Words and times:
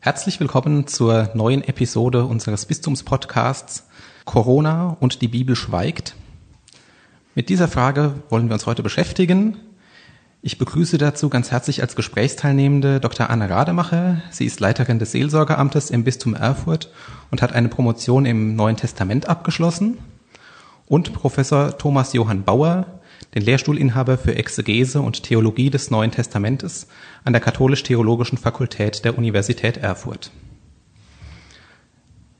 Herzlich 0.00 0.38
willkommen 0.38 0.86
zur 0.86 1.30
neuen 1.34 1.64
Episode 1.64 2.24
unseres 2.24 2.66
Bistumspodcasts 2.66 3.88
Corona 4.24 4.96
und 5.00 5.22
die 5.22 5.28
Bibel 5.28 5.56
schweigt. 5.56 6.14
Mit 7.34 7.48
dieser 7.48 7.66
Frage 7.66 8.14
wollen 8.28 8.46
wir 8.48 8.54
uns 8.54 8.66
heute 8.66 8.84
beschäftigen. 8.84 9.56
Ich 10.40 10.56
begrüße 10.56 10.98
dazu 10.98 11.28
ganz 11.28 11.50
herzlich 11.50 11.82
als 11.82 11.96
Gesprächsteilnehmende 11.96 13.00
Dr. 13.00 13.28
Anne 13.28 13.50
Rademacher. 13.50 14.22
Sie 14.30 14.46
ist 14.46 14.60
Leiterin 14.60 15.00
des 15.00 15.10
Seelsorgeamtes 15.10 15.90
im 15.90 16.04
Bistum 16.04 16.34
Erfurt 16.34 16.92
und 17.32 17.42
hat 17.42 17.52
eine 17.52 17.68
Promotion 17.68 18.24
im 18.24 18.54
Neuen 18.54 18.76
Testament 18.76 19.28
abgeschlossen. 19.28 19.98
Und 20.86 21.12
Professor 21.12 21.76
Thomas 21.76 22.12
Johann 22.12 22.44
Bauer, 22.44 22.97
den 23.34 23.42
Lehrstuhlinhaber 23.42 24.18
für 24.18 24.34
Exegese 24.34 25.00
und 25.00 25.22
Theologie 25.22 25.70
des 25.70 25.90
Neuen 25.90 26.10
Testamentes 26.10 26.88
an 27.24 27.32
der 27.32 27.42
Katholisch-Theologischen 27.42 28.38
Fakultät 28.38 29.04
der 29.04 29.18
Universität 29.18 29.76
Erfurt. 29.76 30.30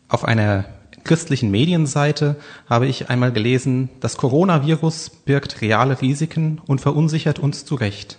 Auf 0.09 0.25
einer 0.25 0.65
christlichen 1.05 1.51
Medienseite 1.51 2.37
habe 2.69 2.87
ich 2.87 3.11
einmal 3.11 3.33
gelesen, 3.33 3.89
das 4.01 4.17
Coronavirus 4.17 5.11
birgt 5.11 5.61
reale 5.61 6.01
Risiken 6.01 6.61
und 6.67 6.81
verunsichert 6.81 7.39
uns 7.39 7.65
zu 7.65 7.75
Recht. 7.75 8.19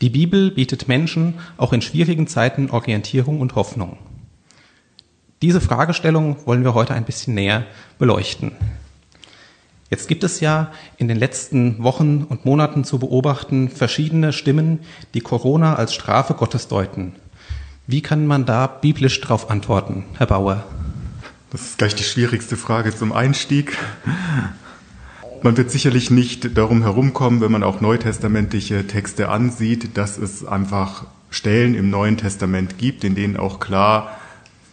Die 0.00 0.10
Bibel 0.10 0.50
bietet 0.52 0.86
Menschen 0.86 1.34
auch 1.56 1.72
in 1.72 1.82
schwierigen 1.82 2.26
Zeiten 2.28 2.70
Orientierung 2.70 3.40
und 3.40 3.56
Hoffnung. 3.56 3.98
Diese 5.42 5.60
Fragestellung 5.60 6.36
wollen 6.46 6.64
wir 6.64 6.74
heute 6.74 6.94
ein 6.94 7.04
bisschen 7.04 7.34
näher 7.34 7.64
beleuchten. 7.98 8.52
Jetzt 9.90 10.06
gibt 10.06 10.22
es 10.22 10.40
ja 10.40 10.70
in 10.98 11.08
den 11.08 11.16
letzten 11.16 11.82
Wochen 11.82 12.26
und 12.28 12.44
Monaten 12.44 12.84
zu 12.84 12.98
beobachten 12.98 13.70
verschiedene 13.70 14.34
Stimmen, 14.34 14.80
die 15.14 15.20
Corona 15.20 15.76
als 15.76 15.94
Strafe 15.94 16.34
Gottes 16.34 16.68
deuten. 16.68 17.14
Wie 17.86 18.02
kann 18.02 18.26
man 18.26 18.44
da 18.44 18.66
biblisch 18.66 19.18
darauf 19.22 19.50
antworten, 19.50 20.04
Herr 20.18 20.26
Bauer? 20.26 20.64
Das 21.50 21.62
ist 21.62 21.78
gleich 21.78 21.94
die 21.94 22.04
schwierigste 22.04 22.58
Frage 22.58 22.94
zum 22.94 23.12
Einstieg. 23.12 23.78
Man 25.42 25.56
wird 25.56 25.70
sicherlich 25.70 26.10
nicht 26.10 26.58
darum 26.58 26.82
herumkommen, 26.82 27.40
wenn 27.40 27.52
man 27.52 27.62
auch 27.62 27.80
neutestamentliche 27.80 28.86
Texte 28.86 29.30
ansieht, 29.30 29.96
dass 29.96 30.18
es 30.18 30.44
einfach 30.44 31.06
Stellen 31.30 31.74
im 31.74 31.88
Neuen 31.88 32.18
Testament 32.18 32.76
gibt, 32.76 33.04
in 33.04 33.14
denen 33.14 33.38
auch 33.38 33.58
klar 33.58 34.18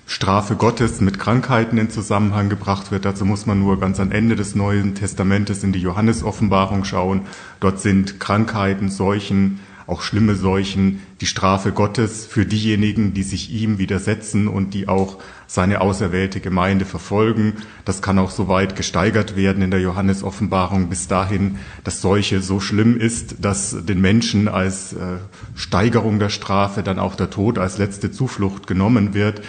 Strafe 0.07 0.55
Gottes 0.55 1.01
mit 1.01 1.17
Krankheiten 1.17 1.77
in 1.77 1.89
Zusammenhang 1.89 2.47
gebracht 2.47 2.91
wird. 2.91 3.05
Dazu 3.05 3.25
muss 3.25 3.45
man 3.45 3.59
nur 3.59 3.79
ganz 3.79 3.99
am 3.99 4.11
Ende 4.11 4.35
des 4.35 4.53
Neuen 4.53 4.93
Testamentes 4.93 5.63
in 5.63 5.71
die 5.71 5.81
Johannesoffenbarung 5.81 6.85
schauen. 6.85 7.21
Dort 7.59 7.79
sind 7.79 8.19
Krankheiten, 8.19 8.89
Seuchen, 8.89 9.59
auch 9.87 10.01
schlimme 10.01 10.35
Seuchen, 10.35 11.01
die 11.21 11.27
Strafe 11.27 11.71
Gottes 11.71 12.25
für 12.25 12.45
diejenigen, 12.45 13.13
die 13.13 13.23
sich 13.23 13.51
ihm 13.51 13.77
widersetzen 13.77 14.47
und 14.47 14.73
die 14.73 14.87
auch 14.87 15.19
seine 15.47 15.81
auserwählte 15.81 16.39
Gemeinde 16.39 16.85
verfolgen. 16.85 17.53
Das 17.83 18.01
kann 18.01 18.17
auch 18.17 18.31
so 18.31 18.47
weit 18.47 18.75
gesteigert 18.75 19.35
werden 19.35 19.61
in 19.61 19.71
der 19.71 19.81
Johannesoffenbarung 19.81 20.89
bis 20.89 21.07
dahin, 21.07 21.59
dass 21.83 22.01
Seuche 22.01 22.41
so 22.41 22.59
schlimm 22.59 22.97
ist, 22.99 23.37
dass 23.39 23.85
den 23.85 24.01
Menschen 24.01 24.47
als 24.47 24.93
äh, 24.93 25.17
Steigerung 25.55 26.19
der 26.19 26.29
Strafe 26.29 26.81
dann 26.81 26.97
auch 26.99 27.15
der 27.15 27.29
Tod 27.29 27.59
als 27.59 27.77
letzte 27.77 28.11
Zuflucht 28.11 28.65
genommen 28.65 29.13
wird. 29.13 29.41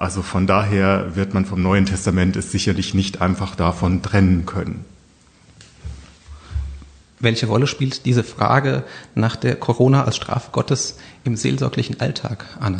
Also 0.00 0.22
von 0.22 0.46
daher 0.46 1.14
wird 1.14 1.34
man 1.34 1.44
vom 1.44 1.62
Neuen 1.62 1.84
Testament 1.84 2.34
es 2.34 2.50
sicherlich 2.50 2.94
nicht 2.94 3.20
einfach 3.20 3.54
davon 3.54 4.00
trennen 4.00 4.46
können. 4.46 4.86
Welche 7.18 7.46
Rolle 7.46 7.66
spielt 7.66 8.06
diese 8.06 8.24
Frage 8.24 8.84
nach 9.14 9.36
der 9.36 9.56
Corona 9.56 10.04
als 10.04 10.16
Strafe 10.16 10.52
Gottes 10.52 10.96
im 11.24 11.36
seelsorglichen 11.36 12.00
Alltag, 12.00 12.46
Anne? 12.60 12.78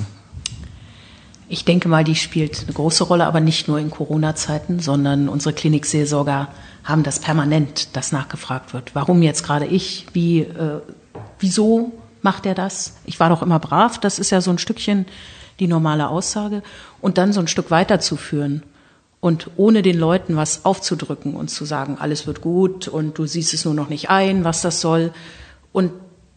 Ich 1.51 1.67
denke 1.67 1.91
mal, 1.91 2.05
die 2.05 2.15
spielt 2.15 2.63
eine 2.63 2.73
große 2.73 3.05
Rolle, 3.05 3.27
aber 3.27 3.41
nicht 3.41 3.69
nur 3.69 3.79
in 3.79 3.91
Corona-Zeiten, 3.91 4.81
sondern 4.81 5.29
unsere 5.29 5.53
Klinikseelsorger 5.53 6.49
haben 6.85 7.03
das 7.03 7.19
permanent, 7.19 7.95
dass 7.95 8.13
nachgefragt 8.13 8.73
wird. 8.73 8.95
Warum 8.95 9.21
jetzt 9.21 9.45
gerade 9.45 9.67
ich? 9.67 10.07
Wie, 10.15 10.41
äh, 10.41 10.81
wieso 11.39 11.93
macht 12.23 12.47
er 12.47 12.55
das? 12.55 12.95
Ich 13.05 13.21
war 13.21 13.29
doch 13.29 13.43
immer 13.43 13.59
brav. 13.59 13.99
Das 14.01 14.19
ist 14.19 14.31
ja 14.31 14.41
so 14.41 14.51
ein 14.51 14.59
Stückchen 14.59 15.05
die 15.61 15.69
normale 15.69 16.09
Aussage 16.09 16.63
und 17.01 17.19
dann 17.19 17.33
so 17.33 17.41
ein 17.41 17.47
Stück 17.47 17.71
weiterzuführen 17.71 18.63
und 19.21 19.51
ohne 19.57 19.83
den 19.83 19.99
Leuten 19.99 20.37
was 20.37 20.65
aufzudrücken 20.65 21.35
und 21.35 21.49
zu 21.49 21.65
sagen, 21.65 21.99
alles 22.01 22.27
wird 22.27 22.41
gut 22.41 22.89
und 22.89 23.19
du 23.19 23.27
siehst 23.27 23.55
es 23.55 23.65
nur 23.65 23.75
noch 23.75 23.89
nicht 23.89 24.11
ein, 24.11 24.45
was 24.45 24.63
das 24.63 24.81
soll 24.81 25.13
und 25.73 25.93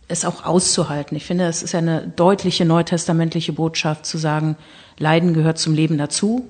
es 0.09 0.25
auch 0.25 0.45
auszuhalten. 0.45 1.15
Ich 1.15 1.25
finde, 1.25 1.45
es 1.45 1.63
ist 1.63 1.73
eine 1.73 2.07
deutliche 2.15 2.65
neutestamentliche 2.65 3.53
Botschaft 3.53 4.05
zu 4.05 4.17
sagen, 4.17 4.57
Leiden 4.99 5.33
gehört 5.33 5.57
zum 5.57 5.73
Leben 5.73 5.97
dazu, 5.97 6.45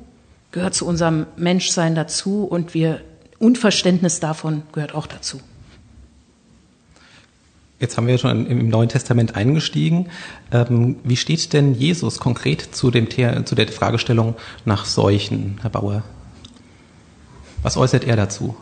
gehört 0.52 0.74
zu 0.74 0.86
unserem 0.86 1.28
Menschsein 1.38 1.96
dazu 1.96 2.44
und 2.44 2.74
wir 2.74 3.02
Unverständnis 3.40 4.20
davon 4.20 4.64
gehört 4.72 4.96
auch 4.96 5.08
dazu. 5.08 5.40
Jetzt 7.84 7.98
haben 7.98 8.08
wir 8.08 8.18
schon 8.18 8.48
im 8.48 8.70
Neuen 8.70 8.88
Testament 8.88 9.36
eingestiegen. 9.36 10.08
Ähm, 10.54 10.96
wie 11.04 11.18
steht 11.18 11.52
denn 11.52 11.74
Jesus 11.74 12.18
konkret 12.18 12.62
zu, 12.62 12.92
dem, 12.92 13.10
zu 13.10 13.56
der 13.56 13.68
Fragestellung 13.68 14.36
nach 14.64 14.86
Seuchen, 14.86 15.60
Herr 15.62 15.70
Bauer? 15.70 16.04
Was 17.62 17.76
äußert 17.76 18.06
er 18.06 18.16
dazu? 18.16 18.56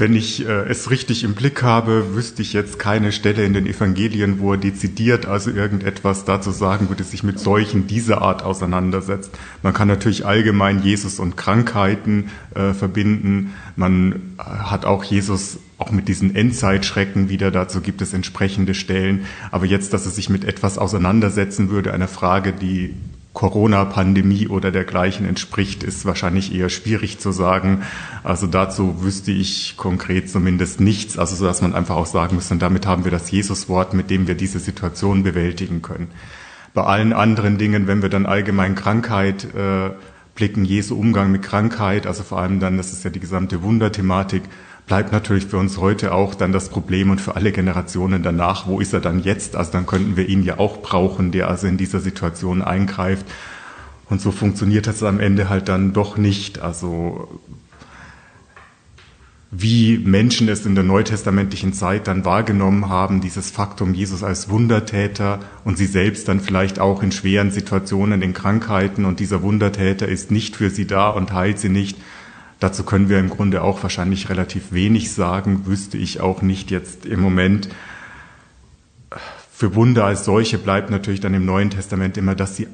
Wenn 0.00 0.14
ich 0.14 0.46
äh, 0.46 0.68
es 0.68 0.90
richtig 0.90 1.24
im 1.24 1.34
Blick 1.34 1.64
habe, 1.64 2.14
wüsste 2.14 2.40
ich 2.40 2.52
jetzt 2.52 2.78
keine 2.78 3.10
Stelle 3.10 3.44
in 3.44 3.52
den 3.52 3.66
Evangelien, 3.66 4.38
wo 4.38 4.52
er 4.52 4.56
dezidiert 4.56 5.26
also 5.26 5.50
irgendetwas 5.50 6.24
dazu 6.24 6.52
sagen 6.52 6.88
würde, 6.88 7.02
sich 7.02 7.24
mit 7.24 7.40
Seuchen 7.40 7.88
dieser 7.88 8.22
Art 8.22 8.44
auseinandersetzt. 8.44 9.32
Man 9.64 9.74
kann 9.74 9.88
natürlich 9.88 10.24
allgemein 10.24 10.84
Jesus 10.84 11.18
und 11.18 11.36
Krankheiten 11.36 12.30
äh, 12.54 12.74
verbinden. 12.74 13.54
Man 13.74 14.34
hat 14.38 14.84
auch 14.84 15.02
Jesus 15.02 15.58
auch 15.78 15.90
mit 15.90 16.06
diesen 16.06 16.36
Endzeitschrecken 16.36 17.28
wieder, 17.28 17.50
dazu 17.50 17.80
gibt 17.80 18.00
es 18.00 18.14
entsprechende 18.14 18.74
Stellen. 18.74 19.26
Aber 19.50 19.66
jetzt, 19.66 19.92
dass 19.94 20.06
er 20.06 20.12
sich 20.12 20.30
mit 20.30 20.44
etwas 20.44 20.78
auseinandersetzen 20.78 21.70
würde, 21.70 21.92
einer 21.92 22.08
Frage, 22.08 22.52
die 22.52 22.94
Corona-Pandemie 23.38 24.48
oder 24.48 24.72
dergleichen 24.72 25.24
entspricht, 25.24 25.84
ist 25.84 26.04
wahrscheinlich 26.04 26.52
eher 26.52 26.68
schwierig 26.70 27.20
zu 27.20 27.30
sagen. 27.30 27.84
Also 28.24 28.48
dazu 28.48 29.04
wüsste 29.04 29.30
ich 29.30 29.76
konkret 29.76 30.28
zumindest 30.28 30.80
nichts, 30.80 31.16
also 31.16 31.36
so 31.36 31.44
dass 31.44 31.62
man 31.62 31.72
einfach 31.72 31.94
auch 31.94 32.06
sagen 32.06 32.34
müsste, 32.34 32.56
damit 32.56 32.84
haben 32.84 33.04
wir 33.04 33.12
das 33.12 33.30
Jesuswort, 33.30 33.94
mit 33.94 34.10
dem 34.10 34.26
wir 34.26 34.34
diese 34.34 34.58
Situation 34.58 35.22
bewältigen 35.22 35.82
können. 35.82 36.08
Bei 36.74 36.82
allen 36.82 37.12
anderen 37.12 37.58
Dingen, 37.58 37.86
wenn 37.86 38.02
wir 38.02 38.08
dann 38.08 38.26
allgemein 38.26 38.74
Krankheit 38.74 39.44
äh, 39.54 39.90
blicken, 40.34 40.64
Jesu 40.64 40.96
Umgang 40.96 41.30
mit 41.30 41.42
Krankheit, 41.42 42.08
also 42.08 42.24
vor 42.24 42.40
allem 42.40 42.58
dann, 42.58 42.76
das 42.76 42.92
ist 42.92 43.04
ja 43.04 43.10
die 43.10 43.20
gesamte 43.20 43.62
Wunderthematik, 43.62 44.42
bleibt 44.88 45.12
natürlich 45.12 45.46
für 45.46 45.58
uns 45.58 45.78
heute 45.78 46.12
auch 46.12 46.34
dann 46.34 46.50
das 46.50 46.70
Problem 46.70 47.10
und 47.10 47.20
für 47.20 47.36
alle 47.36 47.52
Generationen 47.52 48.22
danach, 48.22 48.66
wo 48.66 48.80
ist 48.80 48.94
er 48.94 49.00
dann 49.00 49.22
jetzt? 49.22 49.54
Also 49.54 49.70
dann 49.70 49.86
könnten 49.86 50.16
wir 50.16 50.28
ihn 50.28 50.42
ja 50.42 50.58
auch 50.58 50.82
brauchen, 50.82 51.30
der 51.30 51.48
also 51.48 51.66
in 51.66 51.76
dieser 51.76 52.00
Situation 52.00 52.62
eingreift. 52.62 53.26
Und 54.08 54.20
so 54.20 54.32
funktioniert 54.32 54.86
das 54.86 55.02
am 55.02 55.20
Ende 55.20 55.50
halt 55.50 55.68
dann 55.68 55.92
doch 55.92 56.16
nicht. 56.16 56.60
Also 56.60 57.28
wie 59.50 59.98
Menschen 59.98 60.48
es 60.48 60.66
in 60.66 60.74
der 60.74 60.84
neutestamentlichen 60.84 61.72
Zeit 61.72 62.06
dann 62.06 62.24
wahrgenommen 62.24 62.88
haben, 62.88 63.20
dieses 63.20 63.50
Faktum 63.50 63.94
Jesus 63.94 64.22
als 64.22 64.50
Wundertäter 64.50 65.40
und 65.64 65.78
sie 65.78 65.86
selbst 65.86 66.28
dann 66.28 66.40
vielleicht 66.40 66.78
auch 66.80 67.02
in 67.02 67.12
schweren 67.12 67.50
Situationen, 67.50 68.20
in 68.20 68.34
Krankheiten 68.34 69.04
und 69.04 69.20
dieser 69.20 69.42
Wundertäter 69.42 70.08
ist 70.08 70.30
nicht 70.30 70.56
für 70.56 70.70
sie 70.70 70.86
da 70.86 71.08
und 71.08 71.32
heilt 71.32 71.58
sie 71.58 71.70
nicht, 71.70 71.96
Dazu 72.60 72.82
können 72.82 73.08
wir 73.08 73.18
im 73.18 73.30
Grunde 73.30 73.62
auch 73.62 73.82
wahrscheinlich 73.82 74.28
relativ 74.28 74.72
wenig 74.72 75.12
sagen, 75.12 75.66
wüsste 75.66 75.96
ich 75.96 76.20
auch 76.20 76.42
nicht 76.42 76.70
jetzt 76.70 77.06
im 77.06 77.20
Moment. 77.20 77.68
Für 79.52 79.74
Wunder 79.74 80.04
als 80.04 80.24
solche 80.24 80.58
bleibt 80.58 80.90
natürlich 80.90 81.20
dann 81.20 81.34
im 81.34 81.44
Neuen 81.44 81.70
Testament 81.70 82.16
immer, 82.16 82.34
dass 82.34 82.56
sie 82.56 82.66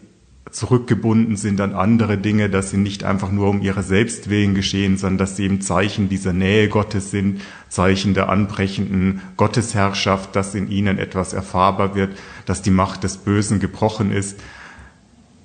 zurückgebunden 0.50 1.36
sind 1.36 1.60
an 1.60 1.74
andere 1.74 2.16
Dinge, 2.16 2.48
dass 2.48 2.70
sie 2.70 2.76
nicht 2.76 3.02
einfach 3.02 3.30
nur 3.30 3.48
um 3.48 3.60
ihre 3.60 3.82
selbst 3.82 4.30
willen 4.30 4.54
geschehen, 4.54 4.96
sondern 4.96 5.18
dass 5.18 5.36
sie 5.36 5.44
eben 5.44 5.60
Zeichen 5.60 6.08
dieser 6.08 6.32
Nähe 6.32 6.68
Gottes 6.68 7.10
sind, 7.10 7.40
Zeichen 7.68 8.14
der 8.14 8.28
anbrechenden 8.28 9.20
Gottesherrschaft, 9.36 10.36
dass 10.36 10.54
in 10.54 10.70
ihnen 10.70 10.98
etwas 10.98 11.32
erfahrbar 11.32 11.94
wird, 11.94 12.16
dass 12.46 12.62
die 12.62 12.70
Macht 12.70 13.02
des 13.02 13.16
Bösen 13.16 13.58
gebrochen 13.58 14.12
ist. 14.12 14.38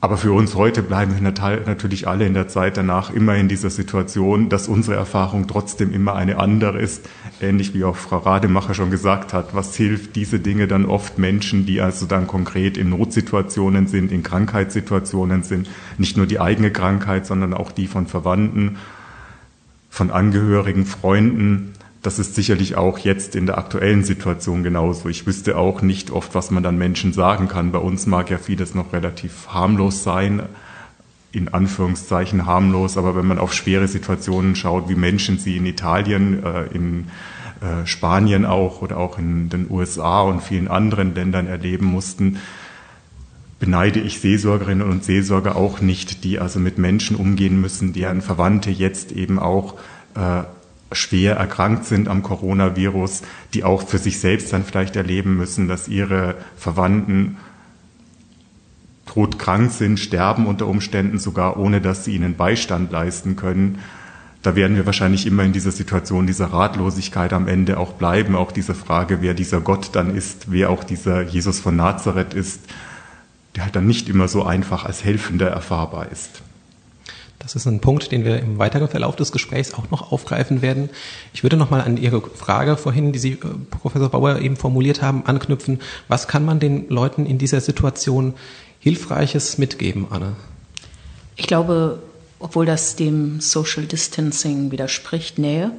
Aber 0.02 0.16
für 0.16 0.32
uns 0.32 0.56
heute 0.56 0.82
bleiben 0.82 1.14
wir 1.14 1.22
natürlich 1.22 2.08
alle 2.08 2.26
in 2.26 2.34
der 2.34 2.48
Zeit 2.48 2.78
danach 2.78 3.14
immer 3.14 3.36
in 3.36 3.50
dieser 3.50 3.70
Situation, 3.70 4.48
dass 4.48 4.70
unsere 4.70 4.96
Erfahrung 4.96 5.46
trotzdem 5.48 5.94
immer 5.94 6.16
eine 6.16 6.38
andere 6.38 6.80
ist. 6.80 7.10
Ähnlich 7.42 7.74
wie 7.74 7.84
auch 7.84 7.98
Frau 7.98 8.20
Rademacher 8.20 8.74
schon 8.74 8.92
gesagt 8.92 9.34
hat, 9.34 9.54
was 9.54 9.76
hilft 9.76 10.16
diese 10.16 10.40
Dinge 10.40 10.68
dann 10.68 10.86
oft 10.86 11.20
Menschen, 11.20 11.66
die 11.66 11.82
also 11.82 12.06
dann 12.06 12.28
konkret 12.28 12.78
in 12.78 12.92
Notsituationen 12.92 13.88
sind, 13.88 14.14
in 14.14 14.24
Krankheitssituationen 14.24 15.44
sind, 15.44 15.70
nicht 15.98 16.16
nur 16.16 16.28
die 16.28 16.40
eigene 16.40 16.72
Krankheit, 16.72 17.26
sondern 17.26 17.54
auch 17.54 17.72
die 17.72 17.88
von 17.88 18.08
Verwandten, 18.08 18.78
von 19.90 20.12
Angehörigen, 20.12 20.86
Freunden. 20.86 21.74
Das 22.02 22.18
ist 22.18 22.36
sicherlich 22.36 22.78
auch 22.78 23.00
jetzt 23.00 23.36
in 23.36 23.46
der 23.46 23.58
aktuellen 23.58 24.04
Situation 24.04 24.64
genauso. 24.64 25.10
Ich 25.10 25.28
wüsste 25.28 25.58
auch 25.58 25.82
nicht 25.82 26.12
oft, 26.12 26.34
was 26.34 26.50
man 26.50 26.64
dann 26.64 26.78
Menschen 26.78 27.12
sagen 27.12 27.48
kann. 27.50 27.72
Bei 27.72 27.80
uns 27.80 28.06
mag 28.06 28.30
ja 28.30 28.38
vieles 28.38 28.74
noch 28.74 28.94
relativ 28.94 29.50
harmlos 29.50 30.04
sein, 30.04 30.44
in 31.32 31.50
Anführungszeichen 31.50 32.46
harmlos, 32.46 32.98
aber 32.98 33.16
wenn 33.16 33.28
man 33.28 33.38
auf 33.38 33.54
schwere 33.54 33.88
Situationen 33.88 34.56
schaut, 34.56 34.90
wie 34.90 34.96
Menschen 34.96 35.38
sie 35.38 35.58
in 35.58 35.66
Italien, 35.66 36.44
äh, 36.44 36.64
in 36.74 37.08
äh, 37.62 37.86
Spanien 37.86 38.46
auch 38.46 38.82
oder 38.82 38.98
auch 38.98 39.20
in 39.20 39.50
den 39.50 39.70
USA 39.70 40.22
und 40.22 40.42
vielen 40.42 40.70
anderen 40.70 41.14
Ländern 41.14 41.48
erleben 41.48 41.86
mussten, 41.86 42.38
beneide 43.60 44.00
ich 44.00 44.22
Seelsorgerinnen 44.22 44.90
und 44.90 45.04
Seelsorger 45.04 45.58
auch 45.58 45.82
nicht, 45.82 46.24
die 46.24 46.40
also 46.40 46.60
mit 46.60 46.78
Menschen 46.78 47.18
umgehen 47.18 47.60
müssen, 47.60 47.92
deren 47.92 48.22
Verwandte 48.22 48.72
jetzt 48.72 49.12
eben 49.12 49.38
auch 49.38 49.76
äh, 50.16 50.44
schwer 50.92 51.36
erkrankt 51.36 51.86
sind 51.86 52.08
am 52.08 52.24
Coronavirus, 52.24 53.22
die 53.54 53.64
auch 53.64 53.88
für 53.88 53.98
sich 53.98 54.20
selbst 54.20 54.52
dann 54.54 54.64
vielleicht 54.64 54.96
erleben 54.96 55.36
müssen, 55.38 55.68
dass 55.68 55.88
ihre 55.88 56.36
Verwandten 56.58 57.38
todkrank 59.06 59.72
sind, 59.72 60.00
sterben 60.00 60.46
unter 60.46 60.68
Umständen 60.68 61.20
sogar, 61.20 61.58
ohne 61.58 61.82
dass 61.82 62.06
sie 62.06 62.16
ihnen 62.16 62.36
Beistand 62.36 62.92
leisten 62.92 63.36
können. 63.36 63.80
Da 64.42 64.56
werden 64.56 64.78
wir 64.78 64.86
wahrscheinlich 64.86 65.26
immer 65.26 65.44
in 65.44 65.52
dieser 65.52 65.72
Situation 65.72 66.26
dieser 66.26 66.48
Ratlosigkeit 66.48 67.34
am 67.34 67.48
Ende 67.48 67.78
auch 67.78 67.94
bleiben, 67.94 68.36
auch 68.36 68.52
diese 68.52 68.74
Frage, 68.74 69.22
wer 69.22 69.34
dieser 69.34 69.60
Gott 69.62 69.90
dann 69.94 70.16
ist, 70.16 70.52
wer 70.52 70.70
auch 70.70 70.84
dieser 70.84 71.22
Jesus 71.24 71.60
von 71.60 71.76
Nazareth 71.76 72.34
ist, 72.34 72.62
der 73.56 73.66
halt 73.66 73.76
dann 73.76 73.88
nicht 73.88 74.08
immer 74.08 74.28
so 74.28 74.44
einfach 74.44 74.86
als 74.86 75.04
Helfender 75.04 75.50
erfahrbar 75.50 76.12
ist. 76.12 76.42
Das 77.50 77.56
ist 77.56 77.66
ein 77.66 77.80
Punkt, 77.80 78.12
den 78.12 78.26
wir 78.26 78.40
im 78.40 78.60
weiteren 78.60 78.88
Verlauf 78.88 79.16
des 79.16 79.32
Gesprächs 79.32 79.74
auch 79.74 79.90
noch 79.90 80.12
aufgreifen 80.12 80.62
werden. 80.62 80.92
Ich 81.34 81.42
würde 81.42 81.58
nochmal 81.58 81.82
an 81.82 81.98
Ihre 81.98 82.22
Frage 82.22 82.78
vorhin, 82.78 83.12
die 83.12 83.18
Sie, 83.18 83.32
äh, 83.32 83.38
Professor 83.72 84.10
Bauer, 84.10 84.38
eben 84.38 84.56
formuliert 84.56 85.02
haben, 85.02 85.26
anknüpfen. 85.26 85.80
Was 86.08 86.28
kann 86.28 86.46
man 86.46 86.60
den 86.60 86.88
Leuten 86.90 87.26
in 87.26 87.40
dieser 87.40 87.60
Situation 87.60 88.36
Hilfreiches 88.80 89.58
mitgeben, 89.58 90.06
Anne? 90.12 90.36
Ich 91.38 91.48
glaube, 91.48 92.04
obwohl 92.38 92.68
das 92.68 92.96
dem 92.96 93.42
Social 93.42 93.86
Distancing 93.86 94.70
widerspricht, 94.70 95.40
Nähe, 95.40 95.72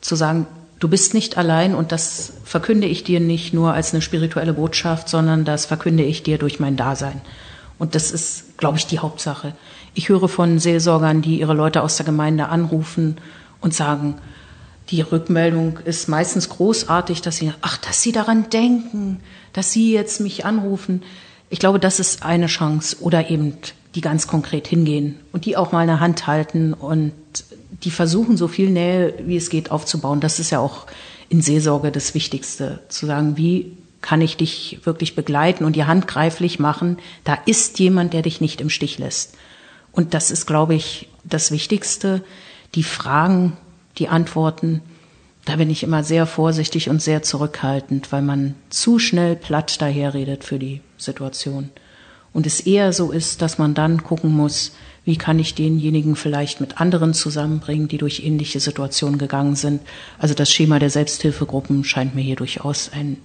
zu 0.00 0.16
sagen, 0.16 0.46
du 0.78 0.88
bist 0.88 1.12
nicht 1.12 1.36
allein 1.36 1.74
und 1.74 1.92
das 1.92 2.32
verkünde 2.44 2.86
ich 2.86 3.04
dir 3.04 3.20
nicht 3.20 3.52
nur 3.52 3.74
als 3.74 3.92
eine 3.92 4.00
spirituelle 4.00 4.54
Botschaft, 4.54 5.10
sondern 5.10 5.44
das 5.44 5.66
verkünde 5.66 6.04
ich 6.04 6.22
dir 6.22 6.38
durch 6.38 6.58
mein 6.58 6.78
Dasein. 6.78 7.20
Und 7.78 7.94
das 7.94 8.10
ist, 8.10 8.58
glaube 8.58 8.78
ich, 8.78 8.86
die 8.86 8.98
Hauptsache. 8.98 9.54
Ich 9.94 10.08
höre 10.08 10.28
von 10.28 10.58
Seelsorgern, 10.58 11.22
die 11.22 11.40
ihre 11.40 11.54
Leute 11.54 11.82
aus 11.82 11.96
der 11.96 12.06
Gemeinde 12.06 12.48
anrufen 12.48 13.16
und 13.60 13.74
sagen, 13.74 14.16
die 14.90 15.00
Rückmeldung 15.02 15.78
ist 15.84 16.08
meistens 16.08 16.48
großartig, 16.48 17.22
dass 17.22 17.36
sie, 17.36 17.52
ach, 17.60 17.76
dass 17.78 18.02
sie 18.02 18.12
daran 18.12 18.50
denken, 18.50 19.20
dass 19.52 19.72
sie 19.72 19.92
jetzt 19.92 20.20
mich 20.20 20.44
anrufen. 20.44 21.02
Ich 21.48 21.60
glaube, 21.60 21.78
das 21.78 22.00
ist 22.00 22.24
eine 22.24 22.46
Chance. 22.46 22.96
Oder 23.00 23.30
eben 23.30 23.56
die 23.94 24.00
ganz 24.00 24.26
konkret 24.26 24.66
hingehen 24.68 25.18
und 25.32 25.44
die 25.44 25.56
auch 25.56 25.72
mal 25.72 25.80
eine 25.80 26.00
Hand 26.00 26.26
halten 26.26 26.74
und 26.74 27.12
die 27.82 27.90
versuchen, 27.90 28.36
so 28.36 28.48
viel 28.48 28.70
Nähe 28.70 29.14
wie 29.24 29.36
es 29.36 29.50
geht 29.50 29.70
aufzubauen. 29.70 30.20
Das 30.20 30.38
ist 30.38 30.50
ja 30.50 30.60
auch 30.60 30.86
in 31.28 31.40
Seelsorge 31.40 31.90
das 31.90 32.14
Wichtigste, 32.14 32.80
zu 32.88 33.06
sagen, 33.06 33.36
wie 33.36 33.76
kann 34.00 34.20
ich 34.20 34.36
dich 34.36 34.80
wirklich 34.84 35.14
begleiten 35.14 35.64
und 35.64 35.76
die 35.76 35.84
Hand 35.84 36.06
greiflich 36.06 36.58
machen. 36.58 36.98
Da 37.24 37.34
ist 37.46 37.78
jemand, 37.78 38.12
der 38.12 38.22
dich 38.22 38.40
nicht 38.40 38.60
im 38.60 38.70
Stich 38.70 38.98
lässt. 38.98 39.34
Und 39.92 40.14
das 40.14 40.30
ist, 40.30 40.46
glaube 40.46 40.74
ich, 40.74 41.08
das 41.24 41.50
Wichtigste. 41.50 42.22
Die 42.74 42.82
Fragen, 42.82 43.56
die 43.98 44.08
Antworten, 44.08 44.82
da 45.44 45.56
bin 45.56 45.70
ich 45.70 45.82
immer 45.82 46.04
sehr 46.04 46.26
vorsichtig 46.26 46.88
und 46.88 47.02
sehr 47.02 47.22
zurückhaltend, 47.22 48.12
weil 48.12 48.22
man 48.22 48.54
zu 48.68 48.98
schnell 48.98 49.36
platt 49.36 49.80
daherredet 49.80 50.44
für 50.44 50.58
die 50.58 50.80
Situation. 50.96 51.70
Und 52.32 52.46
es 52.46 52.60
eher 52.60 52.92
so 52.92 53.10
ist, 53.10 53.42
dass 53.42 53.58
man 53.58 53.74
dann 53.74 54.04
gucken 54.04 54.32
muss, 54.32 54.72
wie 55.04 55.16
kann 55.16 55.38
ich 55.38 55.54
denjenigen 55.54 56.14
vielleicht 56.14 56.60
mit 56.60 56.80
anderen 56.80 57.14
zusammenbringen, 57.14 57.88
die 57.88 57.98
durch 57.98 58.22
ähnliche 58.22 58.60
Situationen 58.60 59.18
gegangen 59.18 59.56
sind. 59.56 59.80
Also 60.18 60.34
das 60.34 60.52
Schema 60.52 60.78
der 60.78 60.90
Selbsthilfegruppen 60.90 61.84
scheint 61.84 62.14
mir 62.14 62.20
hier 62.20 62.36
durchaus 62.36 62.90
ein 62.92 63.16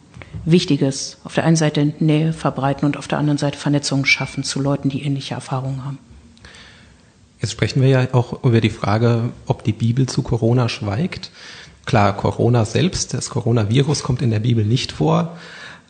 wichtiges, 0.46 1.18
auf 1.24 1.36
der 1.36 1.44
einen 1.44 1.58
Seite 1.58 1.94
Nähe 2.00 2.34
verbreiten 2.34 2.86
und 2.86 2.98
auf 2.98 3.08
der 3.08 3.20
anderen 3.20 3.38
Seite 3.38 3.60
Vernetzung 3.60 4.06
schaffen 4.06 4.44
zu 4.44 4.60
Leuten, 4.60 4.90
die 4.90 5.04
ähnliche 5.04 5.36
Erfahrungen 5.36 5.84
haben. 5.86 6.00
Jetzt 7.46 7.52
sprechen 7.52 7.84
wir 7.84 7.90
ja 7.90 8.08
auch 8.12 8.44
über 8.44 8.60
die 8.60 8.72
Frage, 8.72 9.30
ob 9.46 9.64
die 9.64 9.72
Bibel 9.72 10.08
zu 10.08 10.24
Corona 10.24 10.68
schweigt. 10.68 11.30
Klar, 11.86 12.18
Corona 12.18 12.66
selbst, 12.66 13.14
das 13.14 13.30
Coronavirus 13.30 14.02
kommt 14.02 14.24
in 14.24 14.32
der 14.32 14.40
Bibel 14.40 14.66
nicht 14.66 14.92
vor, 14.92 15.38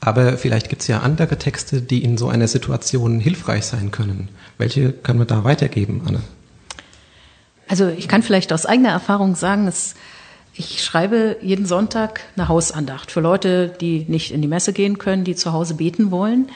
aber 0.02 0.38
vielleicht 0.38 0.68
gibt 0.68 0.82
es 0.82 0.90
ja 0.90 1.00
andere 1.00 1.38
Texte, 1.38 1.82
die 1.82 2.04
in 2.04 2.18
so 2.18 2.28
einer 2.28 2.50
Situation 2.50 3.22
hilfreich 3.22 3.64
sein 3.64 3.92
können. 3.92 4.28
Welche 4.58 4.92
können 4.92 5.18
wir 5.18 5.26
da 5.26 5.46
weitergeben, 5.46 6.02
Anne? 6.06 6.20
Also 7.70 7.88
ich 7.88 8.10
kann 8.10 8.22
vielleicht 8.22 8.52
aus 8.52 8.66
eigener 8.66 8.90
Erfahrung 8.90 9.36
sagen, 9.36 9.66
dass 9.66 9.96
ich 10.54 10.84
schreibe 10.84 11.38
jeden 11.42 11.66
Sonntag 11.66 12.20
eine 12.36 12.50
Hausandacht 12.50 13.12
für 13.12 13.22
Leute, 13.22 13.70
die 13.80 14.04
nicht 14.10 14.32
in 14.32 14.42
die 14.42 14.50
Messe 14.50 14.74
gehen 14.74 14.98
können, 14.98 15.24
die 15.24 15.36
zu 15.36 15.54
Hause 15.54 15.76
beten 15.76 16.12
wollen. 16.12 16.50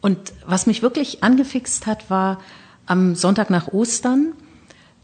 Und 0.00 0.32
was 0.46 0.68
mich 0.68 0.82
wirklich 0.82 1.24
angefixt 1.24 1.86
hat, 1.86 2.10
war 2.10 2.38
am 2.86 3.14
Sonntag 3.14 3.50
nach 3.50 3.68
Ostern, 3.68 4.32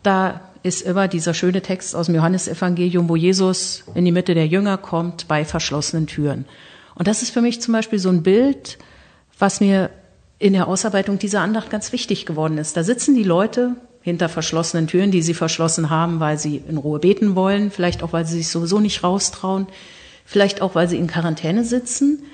da 0.03 0.41
ist 0.63 0.83
immer 0.83 1.09
dieser 1.09 1.35
schöne 1.35 1.61
Text 1.61 1.95
aus 1.97 2.07
dem 2.07 2.15
Johannesevangelium, 2.15 3.09
wo 3.09 3.17
Jesus 3.17 3.85
in 3.95 4.05
die 4.05 4.13
Mitte 4.13 4.35
der 4.35 4.47
Jünger 4.47 4.79
kommt 4.79 5.29
bei 5.29 5.45
verschlossenen 5.45 6.07
Türen. 6.07 6.45
Und 6.95 7.09
das 7.09 7.23
ist 7.23 7.31
für 7.31 7.41
mich 7.41 7.61
zum 7.61 7.73
Beispiel 7.73 7.99
so 7.99 8.09
ein 8.09 8.23
Bild, 8.23 8.79
was 9.39 9.61
mir 9.61 9.91
in 10.39 10.53
der 10.53 10.69
Ausarbeitung 10.69 11.19
dieser 11.19 11.41
Andacht 11.41 11.71
ganz 11.71 11.93
wichtig 11.93 12.27
geworden 12.27 12.59
ist. 12.59 12.77
Da 12.77 12.85
sitzen 12.85 13.15
die 13.15 13.23
Leute 13.23 13.77
hinter 14.03 14.29
verschlossenen 14.29 14.89
Türen, 14.89 15.11
die 15.11 15.23
sie 15.23 15.35
verschlossen 15.35 15.91
haben, 15.91 16.21
weil 16.21 16.39
sie 16.39 16.63
in 16.69 16.77
Ruhe 16.77 16.99
beten 16.99 17.35
wollen, 17.35 17.71
vielleicht 17.71 18.03
auch, 18.03 18.13
weil 18.13 18.27
sie 18.27 18.39
sich 18.39 18.49
sowieso 18.49 18.81
nicht 18.81 19.05
raustrauen, 19.05 19.67
vielleicht 20.25 20.61
auch, 20.61 20.75
weil 20.75 20.89
sie 20.89 20.99
in 20.99 21.07
Quarantäne 21.07 21.65
sitzen. 21.65 22.25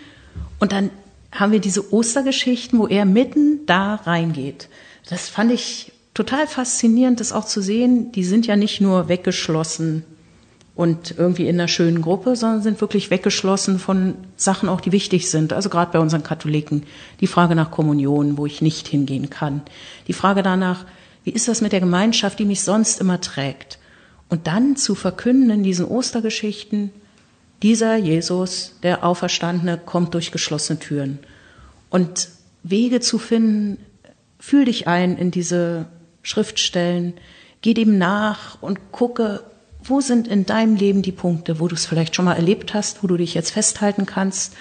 Und 0.59 0.73
dann 0.73 0.91
haben 1.33 1.53
wir 1.53 1.61
diese 1.61 1.93
Ostergeschichten, 1.93 2.79
wo 2.79 2.87
er 2.87 3.05
mitten 3.05 3.67
da 3.67 3.97
reingeht. 3.97 4.69
Das 5.09 5.29
fand 5.29 5.53
ich 5.53 5.93
total 6.15 6.47
faszinierend, 6.47 7.21
das 7.21 7.33
auch 7.33 7.45
zu 7.45 7.63
sehen. 7.63 8.13
Die 8.13 8.25
sind 8.25 8.47
ja 8.47 8.57
nicht 8.57 8.81
nur 8.81 9.09
weggeschlossen 9.09 10.05
und 10.75 11.15
irgendwie 11.17 11.49
in 11.49 11.57
einer 11.57 11.67
schönen 11.67 12.03
Gruppe, 12.03 12.37
sondern 12.37 12.63
sind 12.63 12.81
wirklich 12.81 13.11
weggeschlossen 13.11 13.79
von 13.79 14.15
Sachen 14.37 14.69
auch, 14.69 14.81
die 14.81 14.93
wichtig 14.93 15.31
sind. 15.31 15.53
Also 15.53 15.71
gerade 15.71 15.91
bei 15.93 15.99
unseren 15.99 16.23
Katholiken. 16.23 16.85
Die 17.21 17.27
Frage 17.27 17.55
nach 17.55 17.71
Kommunion, 17.71 18.37
wo 18.37 18.47
ich 18.47 18.63
nicht 18.63 18.87
hingehen 18.87 19.31
kann. 19.31 19.63
Die 20.07 20.13
Frage 20.13 20.43
danach, 20.43 20.85
wie 21.25 21.31
ist 21.31 21.49
das 21.49 21.63
mit 21.63 21.73
der 21.73 21.81
Gemeinschaft, 21.81 22.39
die 22.39 22.45
mich 22.45 22.63
sonst 22.63 23.01
immer 23.01 23.21
trägt? 23.21 23.79
Und 24.29 24.47
dann 24.47 24.77
zu 24.77 24.95
verkünden 24.95 25.51
in 25.51 25.63
diesen 25.63 25.87
Ostergeschichten, 25.87 26.91
dieser 27.63 27.97
Jesus, 27.97 28.75
der 28.83 29.05
Auferstandene, 29.05 29.79
kommt 29.79 30.15
durch 30.15 30.33
geschlossene 30.33 30.79
Türen. 30.79 31.19
Und 31.91 32.29
Wege 32.63 33.01
zu 33.01 33.19
finden, 33.19 33.79
fühl 34.39 34.65
dich 34.65 34.87
ein 34.87 35.17
in 35.17 35.31
diese 35.31 35.87
Schriftstellen, 36.23 37.15
geh 37.63 37.75
dem 37.75 37.99
nach 37.99 38.61
und 38.63 38.93
gucke, 38.93 39.43
wo 39.83 40.01
sind 40.01 40.29
in 40.29 40.47
deinem 40.47 40.77
Leben 40.77 41.03
die 41.03 41.13
Punkte, 41.13 41.61
wo 41.61 41.69
du 41.69 41.75
es 41.75 41.87
vielleicht 41.87 42.15
schon 42.15 42.25
mal 42.25 42.35
erlebt 42.35 42.75
hast, 42.75 43.03
wo 43.03 43.07
du 43.07 43.17
dich 43.17 43.35
jetzt 43.35 43.51
festhalten 43.51 44.07
kannst? 44.07 44.55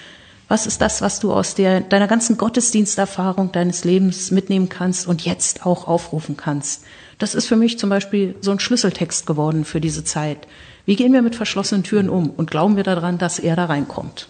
Was 0.48 0.66
ist 0.66 0.80
das, 0.80 1.02
was 1.02 1.20
du 1.20 1.32
aus 1.32 1.54
der, 1.54 1.82
deiner 1.82 2.08
ganzen 2.08 2.38
Gottesdiensterfahrung 2.38 3.52
deines 3.52 3.84
Lebens 3.84 4.30
mitnehmen 4.30 4.70
kannst 4.70 5.06
und 5.06 5.24
jetzt 5.24 5.66
auch 5.66 5.86
aufrufen 5.86 6.36
kannst? 6.38 6.84
Das 7.18 7.34
ist 7.34 7.46
für 7.46 7.56
mich 7.56 7.78
zum 7.78 7.90
Beispiel 7.90 8.36
so 8.40 8.52
ein 8.52 8.60
Schlüsseltext 8.60 9.26
geworden 9.26 9.64
für 9.64 9.80
diese 9.80 10.04
Zeit. 10.04 10.46
Wie 10.86 10.96
gehen 10.96 11.12
wir 11.12 11.20
mit 11.20 11.36
verschlossenen 11.36 11.82
Türen 11.82 12.08
um 12.08 12.30
und 12.30 12.50
glauben 12.50 12.76
wir 12.76 12.84
daran, 12.84 13.18
dass 13.18 13.38
er 13.38 13.56
da 13.56 13.66
reinkommt? 13.66 14.28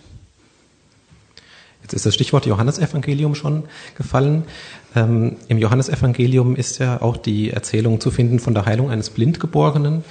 Jetzt 1.89 1.95
ist 1.95 2.05
das 2.05 2.15
Stichwort 2.15 2.45
Johannesevangelium 2.45 3.35
schon 3.35 3.65
gefallen. 3.97 4.45
Ähm, 4.95 5.37
Im 5.49 5.57
Johannesevangelium 5.57 6.55
ist 6.55 6.77
ja 6.81 7.01
auch 7.01 7.17
die 7.17 7.51
Erzählung 7.51 7.99
zu 7.99 8.11
finden 8.11 8.41
von 8.41 8.53
der 8.53 8.67
Heilung 8.67 8.91
eines 8.91 9.09
Blindgeborenen. 9.09 10.05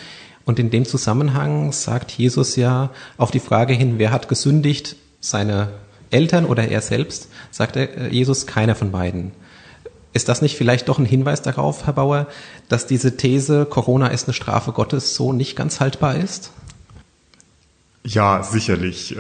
Und 0.43 0.57
in 0.57 0.71
dem 0.71 0.85
Zusammenhang 0.85 1.71
sagt 1.73 2.09
Jesus 2.13 2.55
ja 2.55 2.89
auf 3.17 3.29
die 3.29 3.39
Frage 3.39 3.75
hin, 3.75 3.99
wer 3.99 4.09
hat 4.09 4.27
gesündigt, 4.27 4.95
seine 5.19 5.69
Eltern 6.09 6.45
oder 6.45 6.67
er 6.67 6.81
selbst, 6.81 7.29
sagt 7.51 7.75
er, 7.75 7.95
äh, 7.95 8.07
Jesus 8.09 8.47
keiner 8.47 8.73
von 8.73 8.91
beiden. 8.91 9.33
Ist 10.13 10.29
das 10.29 10.41
nicht 10.41 10.57
vielleicht 10.57 10.89
doch 10.89 10.97
ein 10.97 11.05
Hinweis 11.05 11.43
darauf, 11.43 11.85
Herr 11.85 11.93
Bauer, 11.93 12.25
dass 12.69 12.87
diese 12.87 13.17
These, 13.17 13.65
Corona 13.65 14.07
ist 14.07 14.25
eine 14.25 14.33
Strafe 14.33 14.71
Gottes, 14.71 15.13
so 15.13 15.31
nicht 15.31 15.55
ganz 15.55 15.79
haltbar 15.79 16.15
ist? 16.15 16.49
Ja, 18.03 18.41
sicherlich. 18.41 19.15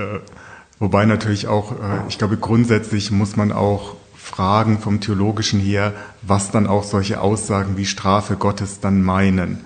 Wobei 0.79 1.05
natürlich 1.05 1.47
auch, 1.47 1.71
äh, 1.71 2.07
ich 2.07 2.17
glaube, 2.17 2.37
grundsätzlich 2.37 3.11
muss 3.11 3.35
man 3.35 3.51
auch 3.51 3.95
fragen 4.15 4.79
vom 4.79 4.99
Theologischen 4.99 5.59
her, 5.59 5.93
was 6.21 6.51
dann 6.51 6.67
auch 6.67 6.83
solche 6.83 7.21
Aussagen 7.21 7.77
wie 7.77 7.85
Strafe 7.85 8.35
Gottes 8.35 8.79
dann 8.79 9.01
meinen. 9.01 9.61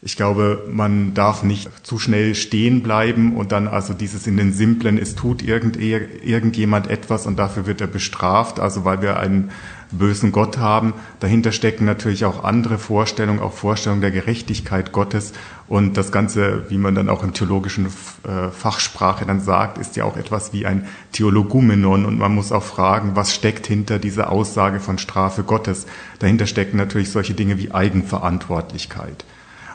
Ich 0.00 0.14
glaube, 0.14 0.64
man 0.70 1.12
darf 1.12 1.42
nicht 1.42 1.84
zu 1.84 1.98
schnell 1.98 2.36
stehen 2.36 2.84
bleiben 2.84 3.36
und 3.36 3.50
dann 3.50 3.66
also 3.66 3.94
dieses 3.94 4.28
in 4.28 4.36
den 4.36 4.52
simplen, 4.52 4.96
es 4.96 5.16
tut 5.16 5.42
irgend, 5.42 5.76
irgendjemand 5.76 6.86
etwas 6.86 7.26
und 7.26 7.36
dafür 7.36 7.66
wird 7.66 7.80
er 7.80 7.88
bestraft, 7.88 8.60
also 8.60 8.84
weil 8.84 9.02
wir 9.02 9.18
einen 9.18 9.50
bösen 9.90 10.32
Gott 10.32 10.58
haben. 10.58 10.94
Dahinter 11.20 11.52
stecken 11.52 11.84
natürlich 11.84 12.24
auch 12.24 12.44
andere 12.44 12.78
Vorstellungen, 12.78 13.40
auch 13.40 13.52
Vorstellungen 13.52 14.02
der 14.02 14.10
Gerechtigkeit 14.10 14.92
Gottes. 14.92 15.32
Und 15.66 15.96
das 15.96 16.12
Ganze, 16.12 16.70
wie 16.70 16.78
man 16.78 16.94
dann 16.94 17.08
auch 17.08 17.22
im 17.22 17.34
theologischen 17.34 17.86
äh, 17.86 18.50
Fachsprache 18.50 19.26
dann 19.26 19.40
sagt, 19.40 19.78
ist 19.78 19.96
ja 19.96 20.04
auch 20.04 20.16
etwas 20.16 20.52
wie 20.52 20.66
ein 20.66 20.86
Theologumenon. 21.12 22.06
Und 22.06 22.18
man 22.18 22.34
muss 22.34 22.52
auch 22.52 22.62
fragen, 22.62 23.16
was 23.16 23.34
steckt 23.34 23.66
hinter 23.66 23.98
dieser 23.98 24.30
Aussage 24.30 24.80
von 24.80 24.98
Strafe 24.98 25.42
Gottes? 25.42 25.86
Dahinter 26.18 26.46
stecken 26.46 26.76
natürlich 26.76 27.10
solche 27.10 27.34
Dinge 27.34 27.58
wie 27.58 27.72
Eigenverantwortlichkeit. 27.72 29.24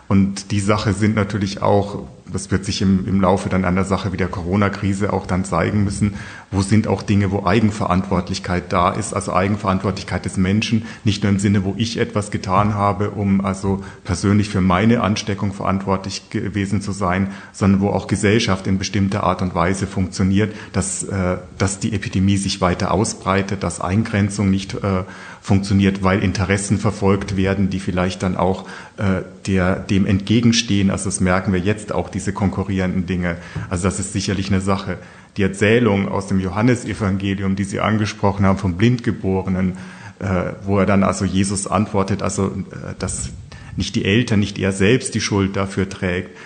Und 0.07 0.51
die 0.51 0.59
Sache 0.59 0.93
sind 0.93 1.15
natürlich 1.15 1.61
auch, 1.61 2.03
das 2.31 2.51
wird 2.51 2.65
sich 2.65 2.81
im, 2.81 3.07
im 3.07 3.21
Laufe 3.21 3.49
dann 3.49 3.63
an 3.63 3.75
der 3.75 3.83
Sache 3.83 4.11
wie 4.11 4.17
der 4.17 4.27
Corona-Krise 4.27 5.13
auch 5.13 5.25
dann 5.25 5.45
zeigen 5.45 5.83
müssen, 5.83 6.15
wo 6.51 6.61
sind 6.61 6.87
auch 6.87 7.03
Dinge, 7.03 7.31
wo 7.31 7.45
Eigenverantwortlichkeit 7.45 8.71
da 8.73 8.91
ist, 8.91 9.13
also 9.13 9.33
Eigenverantwortlichkeit 9.33 10.25
des 10.25 10.37
Menschen, 10.37 10.85
nicht 11.03 11.23
nur 11.23 11.31
im 11.31 11.39
Sinne, 11.39 11.63
wo 11.63 11.73
ich 11.77 11.97
etwas 11.97 12.31
getan 12.31 12.73
habe, 12.73 13.11
um 13.11 13.43
also 13.43 13.83
persönlich 14.03 14.49
für 14.49 14.61
meine 14.61 15.01
Ansteckung 15.01 15.53
verantwortlich 15.53 16.29
gewesen 16.29 16.81
zu 16.81 16.91
sein, 16.91 17.31
sondern 17.51 17.81
wo 17.81 17.89
auch 17.89 18.07
Gesellschaft 18.07 18.67
in 18.67 18.77
bestimmter 18.77 19.23
Art 19.23 19.41
und 19.41 19.55
Weise 19.55 19.87
funktioniert, 19.87 20.53
dass, 20.73 21.03
äh, 21.03 21.37
dass 21.57 21.79
die 21.79 21.93
Epidemie 21.93 22.37
sich 22.37 22.61
weiter 22.61 22.91
ausbreitet, 22.91 23.63
dass 23.63 23.79
Eingrenzung 23.79 24.49
nicht 24.49 24.73
äh, 24.73 25.03
funktioniert, 25.43 26.03
weil 26.03 26.23
Interessen 26.23 26.77
verfolgt 26.77 27.35
werden, 27.35 27.69
die 27.69 27.81
vielleicht 27.81 28.23
dann 28.23 28.37
auch 28.37 28.65
äh, 28.95 29.23
der, 29.45 29.75
dem 29.75 30.05
entgegenstehen. 30.05 30.89
Also 30.89 31.05
das 31.05 31.19
merken 31.19 31.51
wir 31.51 31.59
jetzt 31.59 31.91
auch, 31.91 32.09
diese 32.09 32.31
konkurrierenden 32.31 33.05
Dinge. 33.05 33.35
Also 33.69 33.83
das 33.83 33.99
ist 33.99 34.13
sicherlich 34.13 34.47
eine 34.47 34.61
Sache. 34.61 34.97
Die 35.35 35.43
Erzählung 35.43 36.07
aus 36.07 36.27
dem 36.27 36.39
Johannesevangelium, 36.39 37.57
die 37.57 37.65
Sie 37.65 37.81
angesprochen 37.81 38.45
haben, 38.45 38.57
vom 38.57 38.77
Blindgeborenen, 38.77 39.73
äh, 40.19 40.53
wo 40.65 40.79
er 40.79 40.85
dann 40.85 41.03
also 41.03 41.25
Jesus 41.25 41.67
antwortet, 41.67 42.23
also 42.23 42.45
äh, 42.47 42.93
dass 42.97 43.31
nicht 43.75 43.95
die 43.95 44.05
Eltern, 44.05 44.39
nicht 44.39 44.57
er 44.57 44.71
selbst 44.71 45.13
die 45.13 45.21
Schuld 45.21 45.57
dafür 45.57 45.89
trägt, 45.89 46.37